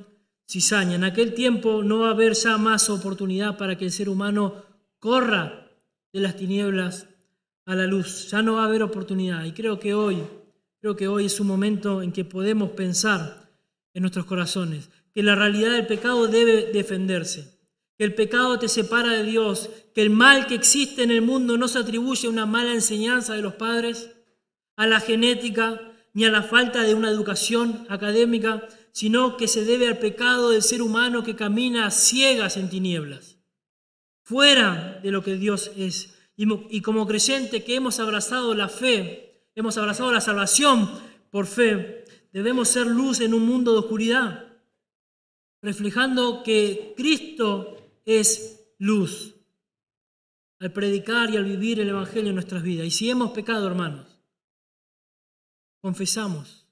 [0.48, 0.96] cizaña.
[0.96, 4.64] En aquel tiempo no va a haber ya más oportunidad para que el ser humano
[4.98, 5.70] corra
[6.14, 7.09] de las tinieblas
[7.70, 9.46] a la luz, ya no va a haber oportunidad.
[9.46, 10.24] Y creo que hoy,
[10.82, 13.48] creo que hoy es un momento en que podemos pensar
[13.94, 17.60] en nuestros corazones que la realidad del pecado debe defenderse,
[17.96, 21.60] que el pecado te separa de Dios, que el mal que existe en el mundo
[21.60, 24.10] no se atribuye a una mala enseñanza de los padres,
[24.76, 25.80] a la genética,
[26.14, 30.64] ni a la falta de una educación académica, sino que se debe al pecado del
[30.64, 33.38] ser humano que camina ciegas en tinieblas,
[34.24, 39.78] fuera de lo que Dios es y como creyente que hemos abrazado la fe, hemos
[39.78, 40.90] abrazado la salvación
[41.32, 44.48] por fe, debemos ser luz en un mundo de oscuridad,
[45.62, 47.76] reflejando que Cristo
[48.06, 49.36] es luz
[50.60, 52.88] al predicar y al vivir el Evangelio en nuestras vidas.
[52.88, 54.22] Y si hemos pecado, hermanos,
[55.82, 56.68] confesamos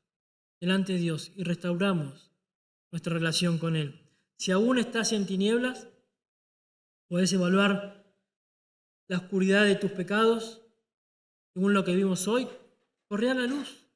[0.62, 2.32] delante de Dios y restauramos
[2.92, 4.00] nuestra relación con Él.
[4.38, 5.90] Si aún estás en tinieblas,
[7.10, 7.97] puedes evaluar
[9.08, 10.62] la oscuridad de tus pecados,
[11.54, 12.48] según lo que vimos hoy,
[13.08, 13.88] corre a la luz,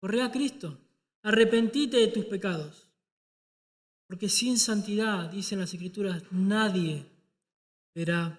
[0.00, 0.78] corre a Cristo,
[1.22, 2.88] arrepentite de tus pecados,
[4.08, 7.06] Porque sin santidad, dicen las Escrituras, nadie
[7.94, 8.38] verá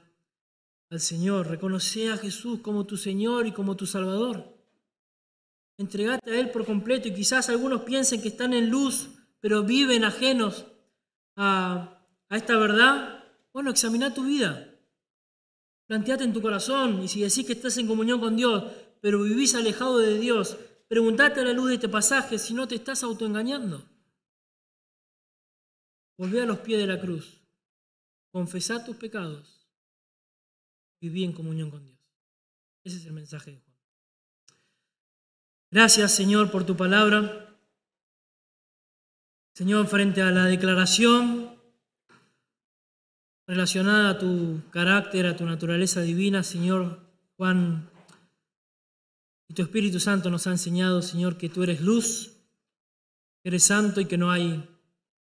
[0.91, 1.47] al Señor.
[1.47, 4.55] Reconoce a Jesús como tu Señor y como tu Salvador.
[5.79, 10.03] Entregate a Él por completo y quizás algunos piensen que están en luz, pero viven
[10.03, 10.67] ajenos
[11.35, 13.23] a, a esta verdad.
[13.51, 14.72] Bueno, examina tu vida.
[15.87, 18.63] Planteate en tu corazón y si decís que estás en comunión con Dios,
[19.01, 20.57] pero vivís alejado de Dios,
[20.87, 23.83] preguntate a la luz de este pasaje si no te estás autoengañando.
[26.17, 27.41] Volvé a los pies de la cruz.
[28.31, 29.67] Confesá tus pecados.
[31.01, 31.99] Viví en comunión con Dios.
[32.83, 33.77] Ese es el mensaje de Juan.
[35.69, 37.57] Gracias, Señor, por tu palabra.
[39.53, 41.42] Señor, frente a la declaración
[43.47, 46.99] relacionada a tu carácter, a tu naturaleza divina, Señor,
[47.37, 47.89] Juan,
[49.47, 52.37] y tu Espíritu Santo nos ha enseñado, Señor, que tú eres luz,
[53.43, 54.67] eres santo y que no hay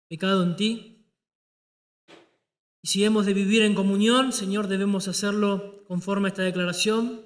[0.07, 1.05] pecado en ti.
[2.81, 7.21] Y si hemos de vivir en comunión, Señor, debemos hacerlo conforme a esta declaración.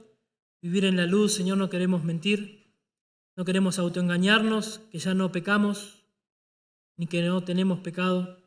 [0.61, 2.73] Vivir en la luz, Señor, no queremos mentir,
[3.35, 6.03] no queremos autoengañarnos, que ya no pecamos,
[6.95, 8.37] ni que no tenemos pecado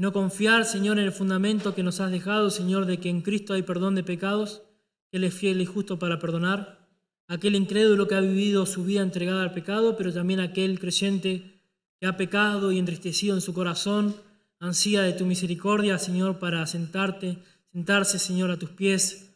[0.00, 3.54] no confiar, Señor, en el fundamento que nos has dejado, Señor, de que en Cristo
[3.54, 4.62] hay perdón de pecados,
[5.10, 6.86] que Él es fiel y justo para perdonar.
[7.26, 11.60] Aquel incrédulo que ha vivido su vida entregada al pecado, pero también aquel creyente
[12.00, 14.14] que ha pecado y entristecido en su corazón,
[14.60, 17.38] ansía de tu misericordia, Señor, para sentarte,
[17.72, 19.32] sentarse, Señor, a tus pies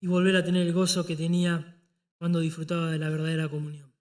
[0.00, 1.76] y volver a tener el gozo que tenía
[2.18, 3.92] cuando disfrutaba de la verdadera comunión.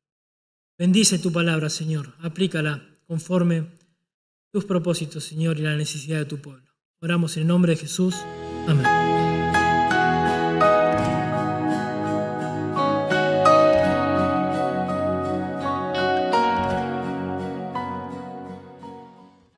[0.78, 3.68] Bendice tu palabra, Señor, aplícala conforme
[4.54, 6.72] tus propósitos, Señor, y la necesidad de tu pueblo.
[7.01, 8.16] Oramos en el nombre de Jesús.
[8.68, 9.22] Amén.